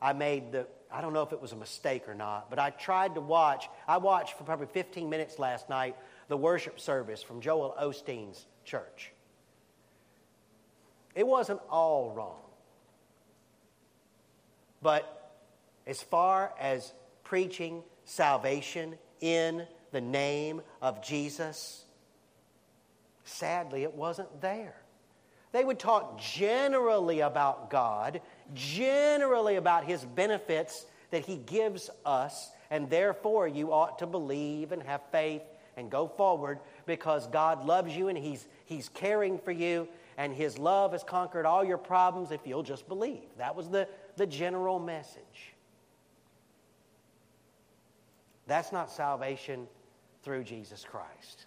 I 0.00 0.12
made 0.12 0.52
the, 0.52 0.66
I 0.92 1.00
don't 1.00 1.14
know 1.14 1.22
if 1.22 1.32
it 1.32 1.40
was 1.40 1.52
a 1.52 1.56
mistake 1.56 2.08
or 2.08 2.14
not, 2.14 2.50
but 2.50 2.58
I 2.58 2.70
tried 2.70 3.14
to 3.14 3.22
watch, 3.22 3.68
I 3.88 3.96
watched 3.96 4.36
for 4.36 4.44
probably 4.44 4.66
15 4.66 5.08
minutes 5.08 5.38
last 5.38 5.70
night 5.70 5.96
the 6.28 6.36
worship 6.36 6.78
service 6.78 7.22
from 7.22 7.40
Joel 7.40 7.74
Osteen's 7.80 8.44
church. 8.64 9.12
It 11.14 11.26
wasn't 11.26 11.60
all 11.70 12.12
wrong. 12.12 12.40
But 14.82 15.32
as 15.86 16.02
far 16.02 16.52
as 16.60 16.92
preaching 17.22 17.82
salvation 18.04 18.94
in 19.20 19.66
the 19.92 20.00
name 20.00 20.60
of 20.82 21.02
Jesus, 21.02 21.84
sadly, 23.24 23.82
it 23.82 23.94
wasn't 23.94 24.40
there. 24.40 24.74
They 25.52 25.64
would 25.64 25.78
talk 25.78 26.20
generally 26.20 27.20
about 27.20 27.70
God, 27.70 28.20
generally 28.54 29.56
about 29.56 29.84
His 29.84 30.04
benefits 30.04 30.84
that 31.10 31.24
He 31.24 31.36
gives 31.36 31.90
us, 32.04 32.50
and 32.70 32.90
therefore 32.90 33.46
you 33.46 33.72
ought 33.72 34.00
to 34.00 34.06
believe 34.06 34.72
and 34.72 34.82
have 34.82 35.00
faith 35.12 35.42
and 35.76 35.90
go 35.90 36.08
forward 36.08 36.58
because 36.86 37.28
God 37.28 37.64
loves 37.64 37.96
you 37.96 38.08
and 38.08 38.18
He's, 38.18 38.48
he's 38.64 38.88
caring 38.88 39.38
for 39.38 39.52
you, 39.52 39.86
and 40.18 40.34
His 40.34 40.58
love 40.58 40.90
has 40.90 41.04
conquered 41.04 41.46
all 41.46 41.64
your 41.64 41.78
problems 41.78 42.32
if 42.32 42.40
you'll 42.44 42.64
just 42.64 42.88
believe. 42.88 43.22
That 43.38 43.54
was 43.54 43.68
the, 43.68 43.86
the 44.16 44.26
general 44.26 44.80
message. 44.80 45.53
That's 48.46 48.72
not 48.72 48.90
salvation 48.90 49.66
through 50.22 50.44
Jesus 50.44 50.84
Christ. 50.84 51.46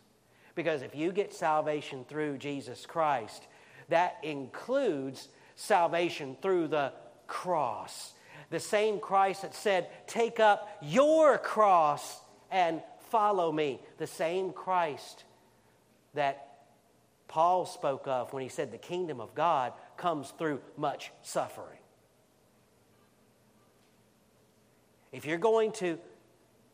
Because 0.55 0.81
if 0.81 0.95
you 0.95 1.11
get 1.11 1.33
salvation 1.33 2.05
through 2.07 2.37
Jesus 2.37 2.85
Christ, 2.85 3.47
that 3.89 4.17
includes 4.23 5.29
salvation 5.55 6.35
through 6.41 6.67
the 6.69 6.93
cross. 7.27 8.13
The 8.49 8.59
same 8.59 8.99
Christ 8.99 9.43
that 9.43 9.53
said, 9.53 9.89
Take 10.07 10.39
up 10.39 10.69
your 10.81 11.37
cross 11.37 12.19
and 12.49 12.81
follow 13.09 13.51
me. 13.51 13.79
The 13.97 14.07
same 14.07 14.51
Christ 14.51 15.23
that 16.13 16.47
Paul 17.27 17.65
spoke 17.65 18.07
of 18.07 18.33
when 18.33 18.41
he 18.41 18.49
said 18.49 18.71
the 18.71 18.77
kingdom 18.77 19.19
of 19.19 19.35
God 19.35 19.73
comes 19.97 20.33
through 20.37 20.61
much 20.77 21.11
suffering. 21.21 21.79
If 25.11 25.25
you're 25.25 25.37
going 25.37 25.71
to 25.73 25.99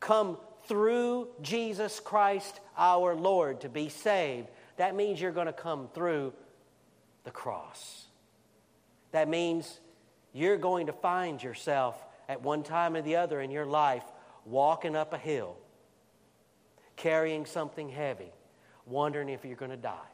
come 0.04 0.36
through 0.66 1.28
Jesus 1.40 1.98
Christ 1.98 2.60
our 2.76 3.14
Lord 3.14 3.62
to 3.62 3.68
be 3.68 3.88
saved, 3.88 4.48
that 4.76 4.94
means 4.94 5.20
you're 5.20 5.32
going 5.32 5.46
to 5.46 5.52
come 5.52 5.88
through 5.94 6.32
the 7.24 7.30
cross. 7.30 8.04
That 9.12 9.28
means 9.28 9.80
you're 10.34 10.58
going 10.58 10.86
to 10.86 10.92
find 10.92 11.42
yourself 11.42 11.96
at 12.28 12.42
one 12.42 12.62
time 12.62 12.96
or 12.96 13.02
the 13.02 13.16
other 13.16 13.40
in 13.40 13.50
your 13.50 13.64
life 13.64 14.04
walking 14.44 14.94
up 14.94 15.14
a 15.14 15.18
hill, 15.18 15.56
carrying 16.96 17.46
something 17.46 17.88
heavy, 17.88 18.32
wondering 18.86 19.30
if 19.30 19.44
you're 19.44 19.56
going 19.56 19.70
to 19.70 19.76
die. 19.76 20.10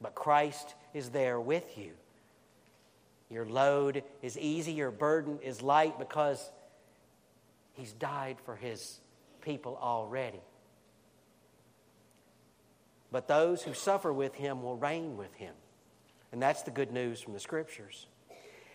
But 0.00 0.16
Christ 0.16 0.74
is 0.94 1.10
there 1.10 1.40
with 1.40 1.78
you. 1.78 1.92
Your 3.30 3.46
load 3.46 4.02
is 4.20 4.36
easy, 4.36 4.72
your 4.72 4.90
burden 4.90 5.38
is 5.42 5.62
light 5.62 5.98
because 5.98 6.50
He's 7.78 7.92
died 7.92 8.36
for 8.44 8.56
His 8.56 9.00
people 9.40 9.78
already. 9.80 10.42
But 13.10 13.28
those 13.28 13.62
who 13.62 13.72
suffer 13.72 14.12
with 14.12 14.34
him 14.34 14.62
will 14.62 14.76
reign 14.76 15.16
with 15.16 15.32
him. 15.34 15.54
And 16.32 16.42
that's 16.42 16.62
the 16.62 16.70
good 16.70 16.92
news 16.92 17.20
from 17.20 17.32
the 17.32 17.40
scriptures. 17.40 18.06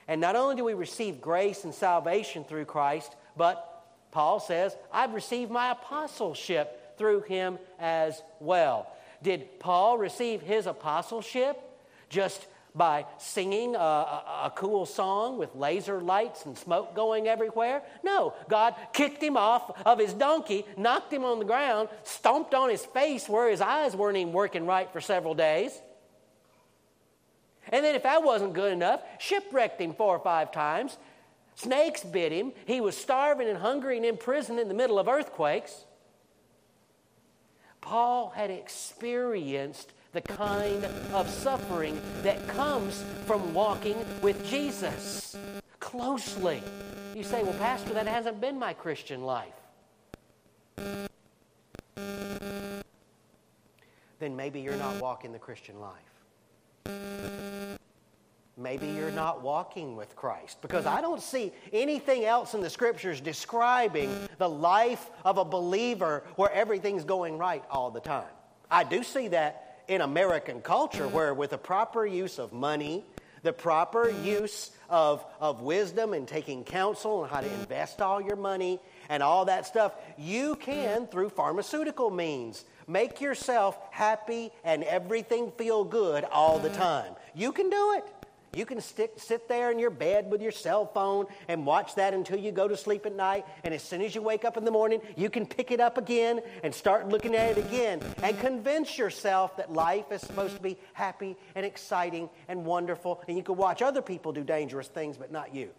And 0.08 0.20
not 0.20 0.36
only 0.36 0.56
do 0.56 0.64
we 0.64 0.74
receive 0.74 1.22
grace 1.22 1.64
and 1.64 1.74
salvation 1.74 2.44
through 2.44 2.66
Christ, 2.66 3.16
but 3.38 3.86
Paul 4.12 4.40
says, 4.40 4.76
I've 4.92 5.14
received 5.14 5.52
my 5.52 5.72
apostleship 5.72 6.98
through 6.98 7.22
him 7.22 7.60
as 7.80 8.22
well. 8.40 8.88
Did 9.22 9.60
Paul 9.60 9.98
receive 9.98 10.42
his 10.42 10.66
apostleship 10.66 11.58
just 12.10 12.46
by 12.76 13.06
singing 13.20 13.76
a, 13.76 13.80
a, 13.80 14.42
a, 14.46 14.54
cool 14.56 14.86
song 14.86 15.38
with 15.38 15.54
laser 15.54 16.02
lights 16.02 16.46
and 16.46 16.58
smoke 16.58 16.96
going 16.96 17.28
everywhere. 17.28 17.84
No, 18.04 18.34
God 18.50 18.76
kicked 18.94 19.22
him 19.22 19.38
off 19.38 19.80
of 19.86 20.00
his 20.00 20.14
donkey, 20.14 20.66
knocked 20.76 21.14
him 21.14 21.24
on 21.24 21.38
the 21.38 21.46
ground, 21.46 21.90
stomped 22.04 22.56
on 22.56 22.70
his 22.70 22.84
face 22.84 23.30
where 23.30 23.50
his 23.50 23.62
eyes 23.62 23.96
weren't 23.96 24.18
even 24.18 24.34
working 24.34 24.66
right 24.66 24.92
for 24.92 25.02
several 25.02 25.36
days. 25.36 25.80
And 27.70 27.86
then, 27.86 27.96
if 27.96 28.04
that 28.04 28.24
wasn't 28.24 28.54
good 28.54 28.74
enough, 28.74 29.02
shipwrecked 29.20 29.80
him 29.80 29.94
four 29.94 30.16
or 30.16 30.20
five 30.20 30.52
times. 30.52 30.98
Snakes 31.56 32.04
bit 32.04 32.32
him. 32.32 32.52
He 32.66 32.82
was 32.82 32.98
starving 32.98 33.48
and 33.48 33.58
hungry 33.58 33.98
and 33.98 34.06
in 34.06 34.18
prison 34.18 34.58
in 34.58 34.68
the 34.68 34.74
middle 34.74 34.98
of 34.98 35.08
earthquakes. 35.08 35.86
Paul 37.80 38.30
had 38.36 38.50
experienced 38.50 39.94
the 40.14 40.22
kind 40.22 40.86
of 41.14 41.30
suffering 41.30 42.00
that 42.22 42.48
comes 42.48 43.04
from 43.26 43.54
walking 43.54 43.98
with 44.22 44.48
Jesus 44.48 45.36
closely. 45.80 46.62
You 47.16 47.24
say, 47.24 47.44
well, 47.44 47.54
Pastor, 47.54 47.94
that 47.94 48.08
hasn't 48.08 48.40
been 48.40 48.58
my 48.58 48.74
Christian 48.74 49.24
life. 49.24 49.54
then 54.24 54.38
maybe 54.38 54.62
you're 54.62 54.78
not 54.78 54.96
walking 55.02 55.34
the 55.34 55.40
Christian 55.40 55.76
life. 55.82 56.96
Maybe 58.56 58.88
you're 58.88 59.12
not 59.12 59.42
walking 59.42 59.98
with 59.98 60.16
Christ 60.16 60.62
because 60.62 60.86
I 60.86 61.02
don't 61.02 61.22
see 61.22 61.52
anything 61.74 62.24
else 62.24 62.54
in 62.54 62.62
the 62.62 62.70
scriptures 62.70 63.20
describing 63.20 64.10
the 64.38 64.48
life 64.48 65.10
of 65.26 65.40
a 65.40 65.44
believer 65.44 66.24
where 66.38 66.50
everything's 66.54 67.04
going 67.04 67.38
right 67.38 67.66
all 67.70 67.92
the 67.92 68.00
time. 68.00 68.32
I 68.72 68.86
do 68.86 69.04
see 69.04 69.28
that 69.30 69.63
in 69.88 70.02
American 70.02 70.62
culture 70.62 71.08
where, 71.08 71.34
with 71.34 71.52
the 71.52 71.58
proper 71.58 72.06
use 72.06 72.40
of 72.40 72.54
money, 72.54 73.04
the 73.44 73.54
proper 73.54 74.10
use 74.10 74.72
of, 74.90 75.26
of 75.40 75.62
wisdom 75.62 76.14
and 76.14 76.28
taking 76.28 76.64
counsel 76.64 77.22
on 77.22 77.30
how 77.30 77.42
to 77.42 77.54
invest 77.56 78.02
all 78.02 78.22
your 78.22 78.38
money 78.38 78.80
and 79.10 79.22
all 79.22 79.46
that 79.46 79.68
stuff, 79.68 79.94
you 80.18 80.56
can, 80.56 81.08
through 81.08 81.30
pharmaceutical 81.30 82.10
means, 82.10 82.64
make 82.88 83.20
yourself 83.20 83.78
happy 83.92 84.52
and 84.64 84.84
everything 84.84 85.52
feel 85.52 85.84
good 85.84 86.24
all 86.26 86.58
the 86.60 86.70
time. 86.70 87.14
You 87.36 87.52
can 87.52 87.70
do 87.70 87.94
it. 87.98 88.06
You 88.56 88.66
can 88.66 88.80
stick, 88.82 89.14
sit 89.18 89.48
there 89.48 89.72
in 89.72 89.80
your 89.80 89.90
bed 89.90 90.30
with 90.30 90.42
your 90.42 90.52
cell 90.52 90.86
phone 90.86 91.26
and 91.48 91.66
watch 91.66 91.96
that 91.96 92.14
until 92.14 92.38
you 92.38 92.52
go 92.52 92.68
to 92.68 92.78
sleep 92.78 93.06
at 93.06 93.16
night. 93.16 93.46
And 93.64 93.74
as 93.74 93.82
soon 93.82 94.02
as 94.02 94.14
you 94.14 94.22
wake 94.22 94.46
up 94.46 94.58
in 94.58 94.66
the 94.66 94.72
morning, 94.72 95.02
you 95.16 95.30
can 95.30 95.48
pick 95.48 95.72
it 95.72 95.80
up 95.80 95.98
again 95.98 96.40
and 96.62 96.74
start 96.74 97.10
looking 97.10 97.34
at 97.34 97.58
it 97.58 97.66
again 97.66 98.02
and 98.22 98.40
convince 98.40 98.98
yourself 98.98 99.58
that 99.58 99.74
life 99.74 100.12
is 100.12 100.22
supposed 100.22 100.56
to 100.56 100.62
be 100.62 100.78
happy 100.94 101.36
and 101.56 101.66
exciting 101.66 102.30
and 102.48 102.64
wonderful. 102.64 103.24
And 103.28 103.36
you 103.36 103.44
can 103.44 103.56
watch 103.56 103.82
other 103.82 104.04
people 104.04 104.32
do 104.32 104.44
dangerous 104.44 104.88
things, 104.88 105.18
but 105.18 105.32
not 105.32 105.56
you. 105.56 105.70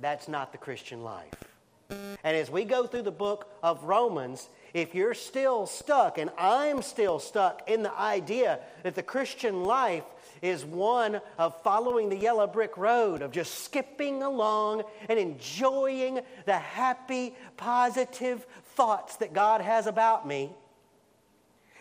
That's 0.00 0.28
not 0.28 0.52
the 0.52 0.58
Christian 0.58 1.02
life. 1.02 1.34
And 1.90 2.36
as 2.36 2.50
we 2.50 2.64
go 2.64 2.86
through 2.86 3.02
the 3.02 3.10
book 3.10 3.50
of 3.62 3.84
Romans, 3.84 4.48
if 4.74 4.94
you're 4.94 5.14
still 5.14 5.66
stuck, 5.66 6.18
and 6.18 6.30
I'm 6.38 6.82
still 6.82 7.18
stuck 7.18 7.68
in 7.68 7.82
the 7.82 7.92
idea 7.98 8.60
that 8.82 8.94
the 8.94 9.02
Christian 9.02 9.64
life 9.64 10.04
is 10.42 10.64
one 10.64 11.20
of 11.38 11.60
following 11.62 12.08
the 12.08 12.16
yellow 12.16 12.46
brick 12.46 12.76
road, 12.76 13.22
of 13.22 13.32
just 13.32 13.64
skipping 13.64 14.22
along 14.22 14.82
and 15.08 15.18
enjoying 15.18 16.20
the 16.46 16.58
happy, 16.58 17.34
positive 17.56 18.46
thoughts 18.74 19.16
that 19.16 19.32
God 19.32 19.60
has 19.60 19.86
about 19.86 20.26
me, 20.26 20.52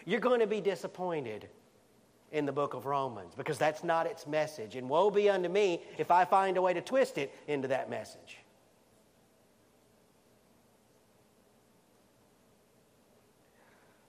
you're 0.06 0.20
going 0.20 0.40
to 0.40 0.48
be 0.48 0.62
disappointed 0.62 1.48
in 2.32 2.46
the 2.46 2.52
book 2.52 2.74
of 2.74 2.86
Romans 2.86 3.34
because 3.36 3.58
that's 3.58 3.84
not 3.84 4.06
its 4.06 4.28
message. 4.28 4.76
And 4.76 4.90
woe 4.90 5.10
be 5.10 5.30
unto 5.30 5.50
me 5.50 5.82
if 5.98 6.12
I 6.12 6.26
find 6.26 6.58
a 6.58 6.62
way 6.62 6.74
to 6.74 6.82
twist 6.82 7.18
it 7.18 7.34
into 7.48 7.68
that 7.70 7.90
message. 7.90 8.38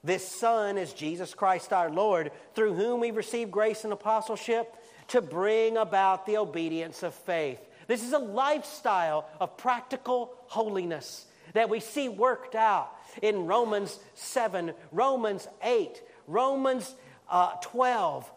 This 0.03 0.25
Son 0.25 0.77
is 0.77 0.93
Jesus 0.93 1.33
Christ 1.33 1.73
our 1.73 1.89
Lord, 1.89 2.31
through 2.55 2.73
whom 2.73 3.01
we 3.01 3.11
receive 3.11 3.51
grace 3.51 3.83
and 3.83 3.91
apostleship 3.91 4.73
to 5.09 5.21
bring 5.21 5.75
about 5.75 6.25
the 6.25 6.37
obedience 6.37 7.03
of 7.03 7.13
faith. 7.13 7.59
This 7.87 8.03
is 8.03 8.13
a 8.13 8.19
lifestyle 8.19 9.27
of 9.39 9.57
practical 9.57 10.35
holiness 10.47 11.25
that 11.53 11.69
we 11.69 11.79
see 11.79 12.07
worked 12.07 12.55
out 12.55 12.91
in 13.21 13.47
Romans 13.47 13.99
7, 14.13 14.73
Romans 14.91 15.47
8, 15.63 16.01
Romans 16.27 16.95
uh, 17.29 17.55
12. 17.61 18.31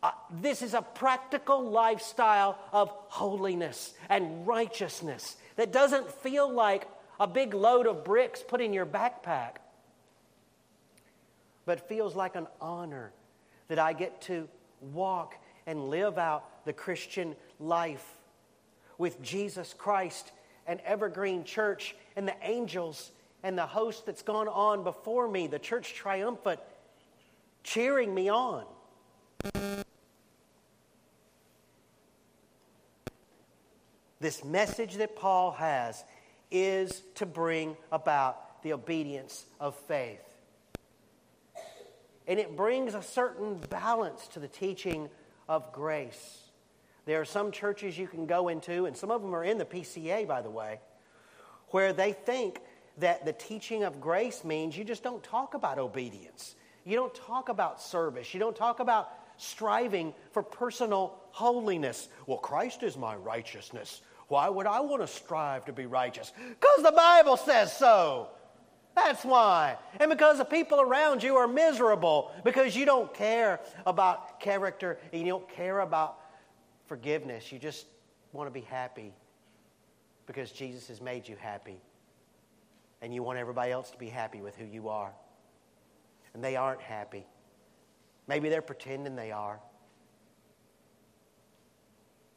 Uh, 0.00 0.10
this 0.30 0.62
is 0.62 0.74
a 0.74 0.82
practical 0.82 1.68
lifestyle 1.68 2.58
of 2.72 2.90
holiness 3.08 3.94
and 4.08 4.46
righteousness 4.46 5.36
that 5.56 5.72
doesn't 5.72 6.08
feel 6.12 6.48
like 6.48 6.86
a 7.18 7.26
big 7.26 7.54
load 7.54 7.88
of 7.88 8.04
bricks 8.04 8.44
put 8.46 8.60
in 8.60 8.72
your 8.72 8.86
backpack 8.86 9.56
but 11.68 11.86
feels 11.86 12.16
like 12.16 12.34
an 12.34 12.46
honor 12.62 13.12
that 13.68 13.78
I 13.78 13.92
get 13.92 14.22
to 14.22 14.48
walk 14.80 15.34
and 15.66 15.90
live 15.90 16.16
out 16.16 16.64
the 16.64 16.72
Christian 16.72 17.36
life 17.60 18.16
with 18.96 19.20
Jesus 19.20 19.74
Christ 19.76 20.32
and 20.66 20.80
Evergreen 20.80 21.44
Church 21.44 21.94
and 22.16 22.26
the 22.26 22.34
angels 22.40 23.10
and 23.42 23.58
the 23.58 23.66
host 23.66 24.06
that's 24.06 24.22
gone 24.22 24.48
on 24.48 24.82
before 24.82 25.28
me, 25.28 25.46
the 25.46 25.58
church 25.58 25.92
triumphant, 25.92 26.58
cheering 27.64 28.14
me 28.14 28.30
on. 28.30 28.64
This 34.20 34.42
message 34.42 34.94
that 34.94 35.16
Paul 35.16 35.50
has 35.50 36.02
is 36.50 37.02
to 37.16 37.26
bring 37.26 37.76
about 37.92 38.62
the 38.62 38.72
obedience 38.72 39.44
of 39.60 39.76
faith. 39.76 40.37
And 42.28 42.38
it 42.38 42.56
brings 42.56 42.94
a 42.94 43.02
certain 43.02 43.56
balance 43.70 44.28
to 44.28 44.38
the 44.38 44.46
teaching 44.46 45.08
of 45.48 45.72
grace. 45.72 46.38
There 47.06 47.20
are 47.20 47.24
some 47.24 47.50
churches 47.50 47.98
you 47.98 48.06
can 48.06 48.26
go 48.26 48.48
into, 48.48 48.84
and 48.84 48.94
some 48.94 49.10
of 49.10 49.22
them 49.22 49.34
are 49.34 49.42
in 49.42 49.56
the 49.56 49.64
PCA, 49.64 50.28
by 50.28 50.42
the 50.42 50.50
way, 50.50 50.78
where 51.68 51.94
they 51.94 52.12
think 52.12 52.60
that 52.98 53.24
the 53.24 53.32
teaching 53.32 53.82
of 53.82 54.00
grace 54.00 54.44
means 54.44 54.76
you 54.76 54.84
just 54.84 55.02
don't 55.02 55.22
talk 55.22 55.54
about 55.54 55.78
obedience. 55.78 56.54
You 56.84 56.96
don't 56.96 57.14
talk 57.14 57.48
about 57.48 57.80
service. 57.80 58.34
You 58.34 58.40
don't 58.40 58.56
talk 58.56 58.80
about 58.80 59.10
striving 59.38 60.12
for 60.32 60.42
personal 60.42 61.14
holiness. 61.30 62.08
Well, 62.26 62.38
Christ 62.38 62.82
is 62.82 62.96
my 62.96 63.16
righteousness. 63.16 64.02
Why 64.26 64.50
would 64.50 64.66
I 64.66 64.80
want 64.80 65.00
to 65.00 65.06
strive 65.06 65.64
to 65.66 65.72
be 65.72 65.86
righteous? 65.86 66.32
Because 66.36 66.82
the 66.82 66.92
Bible 66.92 67.38
says 67.38 67.74
so. 67.74 68.28
That's 69.04 69.24
why. 69.24 69.76
And 70.00 70.10
because 70.10 70.38
the 70.38 70.44
people 70.44 70.80
around 70.80 71.22
you 71.22 71.36
are 71.36 71.46
miserable, 71.46 72.32
because 72.44 72.74
you 72.74 72.84
don't 72.84 73.14
care 73.14 73.60
about 73.86 74.40
character 74.40 74.98
and 75.12 75.22
you 75.22 75.28
don't 75.28 75.48
care 75.48 75.80
about 75.80 76.18
forgiveness. 76.86 77.52
You 77.52 77.60
just 77.60 77.86
want 78.32 78.48
to 78.48 78.50
be 78.52 78.66
happy 78.66 79.14
because 80.26 80.50
Jesus 80.50 80.88
has 80.88 81.00
made 81.00 81.28
you 81.28 81.36
happy. 81.36 81.80
And 83.00 83.14
you 83.14 83.22
want 83.22 83.38
everybody 83.38 83.70
else 83.70 83.90
to 83.92 83.98
be 83.98 84.08
happy 84.08 84.40
with 84.40 84.56
who 84.56 84.64
you 84.64 84.88
are. 84.88 85.12
And 86.34 86.42
they 86.42 86.56
aren't 86.56 86.80
happy. 86.80 87.24
Maybe 88.26 88.48
they're 88.48 88.60
pretending 88.60 89.14
they 89.14 89.30
are. 89.30 89.60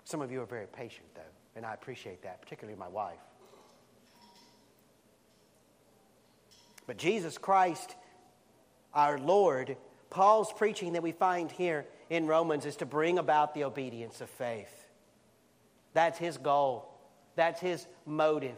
Some 0.04 0.22
of 0.22 0.32
you 0.32 0.42
are 0.42 0.46
very 0.46 0.68
patient, 0.68 1.08
though, 1.16 1.22
and 1.56 1.66
I 1.66 1.74
appreciate 1.74 2.22
that, 2.22 2.40
particularly 2.40 2.78
my 2.78 2.88
wife. 2.88 3.18
But 6.92 6.98
Jesus 6.98 7.38
Christ, 7.38 7.96
our 8.94 9.18
Lord, 9.18 9.78
Paul's 10.10 10.52
preaching 10.52 10.92
that 10.92 11.02
we 11.02 11.14
find 11.14 11.50
here 11.50 11.86
in 12.10 12.28
Romans 12.28 12.66
is 12.66 12.76
to 12.76 12.86
bring 12.86 13.18
about 13.18 13.54
the 13.54 13.64
obedience 13.64 14.20
of 14.20 14.30
faith. 14.30 14.90
That's 15.94 16.20
his 16.20 16.38
goal, 16.38 16.94
that's 17.38 17.62
his 17.62 17.88
motive. 18.06 18.58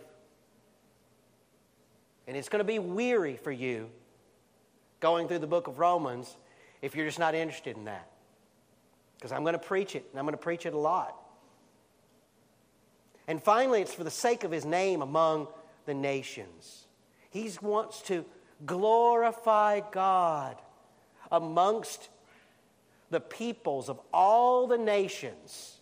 And 2.26 2.36
it's 2.36 2.50
going 2.50 2.62
to 2.62 2.64
be 2.64 2.80
weary 2.80 3.38
for 3.38 3.52
you 3.52 3.92
going 5.00 5.28
through 5.28 5.38
the 5.38 5.46
book 5.46 5.68
of 5.68 5.78
Romans 5.78 6.36
if 6.82 6.96
you're 6.96 7.06
just 7.06 7.20
not 7.20 7.36
interested 7.36 7.78
in 7.78 7.86
that. 7.86 8.10
Because 9.16 9.32
I'm 9.32 9.44
going 9.44 9.54
to 9.54 9.60
preach 9.60 9.96
it, 9.96 10.08
and 10.10 10.18
I'm 10.18 10.26
going 10.26 10.34
to 10.34 10.42
preach 10.42 10.66
it 10.66 10.74
a 10.74 10.80
lot. 10.80 11.16
And 13.28 13.40
finally, 13.40 13.84
it's 13.84 13.94
for 13.94 14.04
the 14.04 14.10
sake 14.10 14.44
of 14.44 14.50
his 14.50 14.66
name 14.66 15.04
among 15.04 15.50
the 15.86 15.94
nations. 15.94 16.83
He 17.34 17.50
wants 17.64 18.04
to 18.04 18.26
glorify 18.64 19.82
God 19.92 20.56
amongst 21.32 22.10
the 23.10 23.20
peoples 23.20 23.90
of 23.90 24.00
all 24.14 24.68
the 24.68 24.78
nations. 24.78 25.80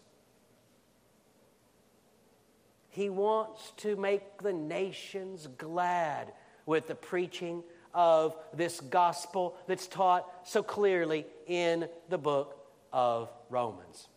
He 2.87 3.09
wants 3.09 3.73
to 3.77 3.97
make 3.97 4.41
the 4.41 4.53
nations 4.53 5.49
glad 5.57 6.31
with 6.65 6.87
the 6.87 6.95
preaching 6.95 7.63
of 7.93 8.33
this 8.53 8.79
gospel 8.79 9.57
that's 9.67 9.87
taught 9.87 10.47
so 10.47 10.63
clearly 10.63 11.25
in 11.47 11.89
the 12.07 12.17
book 12.17 12.65
of 12.93 13.29
Romans. 13.49 14.07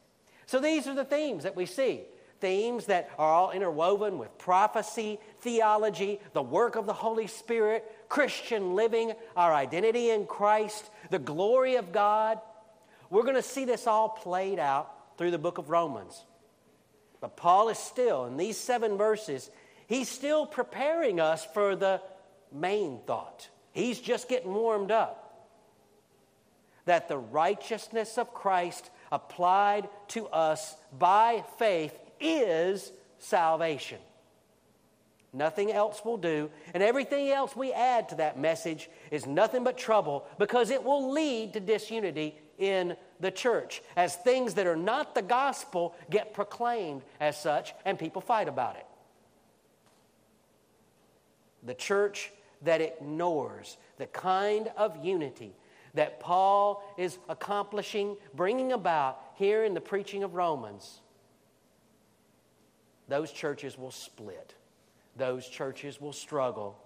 So 0.46 0.60
these 0.60 0.86
are 0.86 0.94
the 0.94 1.04
themes 1.04 1.42
that 1.42 1.56
we 1.56 1.66
see 1.66 2.02
themes 2.44 2.84
that 2.86 3.08
are 3.18 3.32
all 3.32 3.52
interwoven 3.52 4.18
with 4.18 4.36
prophecy, 4.36 5.18
theology, 5.40 6.20
the 6.34 6.42
work 6.42 6.76
of 6.76 6.84
the 6.84 6.92
Holy 6.92 7.26
Spirit, 7.26 7.90
Christian 8.10 8.74
living, 8.74 9.14
our 9.34 9.54
identity 9.54 10.10
in 10.10 10.26
Christ, 10.26 10.90
the 11.08 11.18
glory 11.18 11.76
of 11.76 11.90
God. 11.90 12.38
We're 13.08 13.22
going 13.22 13.34
to 13.36 13.42
see 13.42 13.64
this 13.64 13.86
all 13.86 14.10
played 14.10 14.58
out 14.58 15.16
through 15.16 15.30
the 15.30 15.38
book 15.38 15.56
of 15.56 15.70
Romans. 15.70 16.22
But 17.22 17.34
Paul 17.34 17.70
is 17.70 17.78
still, 17.78 18.26
in 18.26 18.36
these 18.36 18.58
seven 18.58 18.98
verses, 18.98 19.48
he's 19.86 20.10
still 20.10 20.44
preparing 20.44 21.20
us 21.20 21.46
for 21.54 21.74
the 21.74 22.02
main 22.52 23.00
thought. 23.06 23.48
He's 23.72 23.98
just 23.98 24.28
getting 24.28 24.52
warmed 24.52 24.90
up. 24.90 25.48
That 26.84 27.08
the 27.08 27.16
righteousness 27.16 28.18
of 28.18 28.34
Christ 28.34 28.90
applied 29.10 29.88
to 30.08 30.26
us 30.26 30.76
by 30.98 31.42
faith 31.58 31.98
is 32.20 32.92
salvation. 33.18 33.98
Nothing 35.32 35.72
else 35.72 36.04
will 36.04 36.16
do. 36.16 36.48
And 36.72 36.82
everything 36.82 37.28
else 37.30 37.56
we 37.56 37.72
add 37.72 38.08
to 38.10 38.14
that 38.16 38.38
message 38.38 38.88
is 39.10 39.26
nothing 39.26 39.64
but 39.64 39.76
trouble 39.76 40.24
because 40.38 40.70
it 40.70 40.82
will 40.82 41.10
lead 41.10 41.52
to 41.54 41.60
disunity 41.60 42.36
in 42.56 42.96
the 43.18 43.32
church 43.32 43.82
as 43.96 44.14
things 44.14 44.54
that 44.54 44.66
are 44.66 44.76
not 44.76 45.14
the 45.14 45.22
gospel 45.22 45.94
get 46.08 46.34
proclaimed 46.34 47.02
as 47.18 47.40
such 47.40 47.74
and 47.84 47.98
people 47.98 48.22
fight 48.22 48.46
about 48.46 48.76
it. 48.76 48.86
The 51.64 51.74
church 51.74 52.30
that 52.62 52.80
ignores 52.80 53.76
the 53.98 54.06
kind 54.06 54.70
of 54.76 55.04
unity 55.04 55.54
that 55.94 56.20
Paul 56.20 56.82
is 56.96 57.18
accomplishing, 57.28 58.16
bringing 58.34 58.72
about 58.72 59.20
here 59.34 59.64
in 59.64 59.74
the 59.74 59.80
preaching 59.80 60.22
of 60.22 60.34
Romans, 60.34 61.00
those 63.08 63.30
churches 63.32 63.78
will 63.78 63.90
split. 63.90 64.54
Those 65.16 65.48
churches 65.48 66.00
will 66.00 66.12
struggle. 66.12 66.78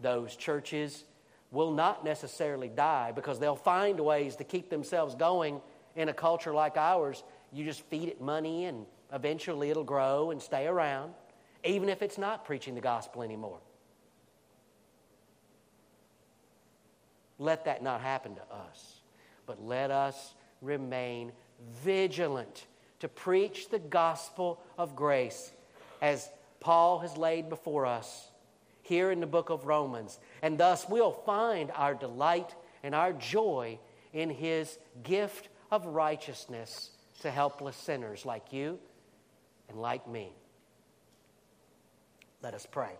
Those 0.00 0.36
churches 0.36 1.04
will 1.50 1.72
not 1.72 2.04
necessarily 2.04 2.68
die 2.68 3.12
because 3.12 3.38
they'll 3.38 3.56
find 3.56 3.98
ways 4.00 4.36
to 4.36 4.44
keep 4.44 4.70
themselves 4.70 5.14
going 5.14 5.60
in 5.96 6.08
a 6.08 6.12
culture 6.12 6.52
like 6.52 6.76
ours. 6.76 7.22
You 7.52 7.64
just 7.64 7.82
feed 7.82 8.08
it 8.08 8.20
money 8.20 8.64
and 8.64 8.86
eventually 9.12 9.70
it'll 9.70 9.84
grow 9.84 10.30
and 10.30 10.40
stay 10.42 10.66
around, 10.66 11.12
even 11.64 11.88
if 11.88 12.02
it's 12.02 12.18
not 12.18 12.44
preaching 12.44 12.74
the 12.74 12.80
gospel 12.80 13.22
anymore. 13.22 13.58
Let 17.38 17.64
that 17.64 17.82
not 17.82 18.00
happen 18.00 18.36
to 18.36 18.42
us, 18.54 19.00
but 19.46 19.64
let 19.64 19.90
us 19.90 20.34
remain 20.62 21.32
vigilant 21.82 22.66
to 23.00 23.08
preach 23.08 23.68
the 23.70 23.78
gospel 23.78 24.60
of 24.78 24.96
grace 24.96 25.52
as 26.04 26.28
Paul 26.60 26.98
has 26.98 27.16
laid 27.16 27.48
before 27.48 27.86
us 27.86 28.28
here 28.82 29.10
in 29.10 29.20
the 29.20 29.26
book 29.26 29.48
of 29.48 29.64
Romans. 29.64 30.18
And 30.42 30.58
thus 30.58 30.86
we'll 30.86 31.12
find 31.12 31.70
our 31.74 31.94
delight 31.94 32.54
and 32.82 32.94
our 32.94 33.14
joy 33.14 33.78
in 34.12 34.28
his 34.28 34.78
gift 35.02 35.48
of 35.70 35.86
righteousness 35.86 36.90
to 37.22 37.30
helpless 37.30 37.74
sinners 37.74 38.26
like 38.26 38.52
you 38.52 38.78
and 39.70 39.80
like 39.80 40.06
me. 40.06 40.28
Let 42.42 42.52
us 42.52 42.66
pray. 42.70 42.92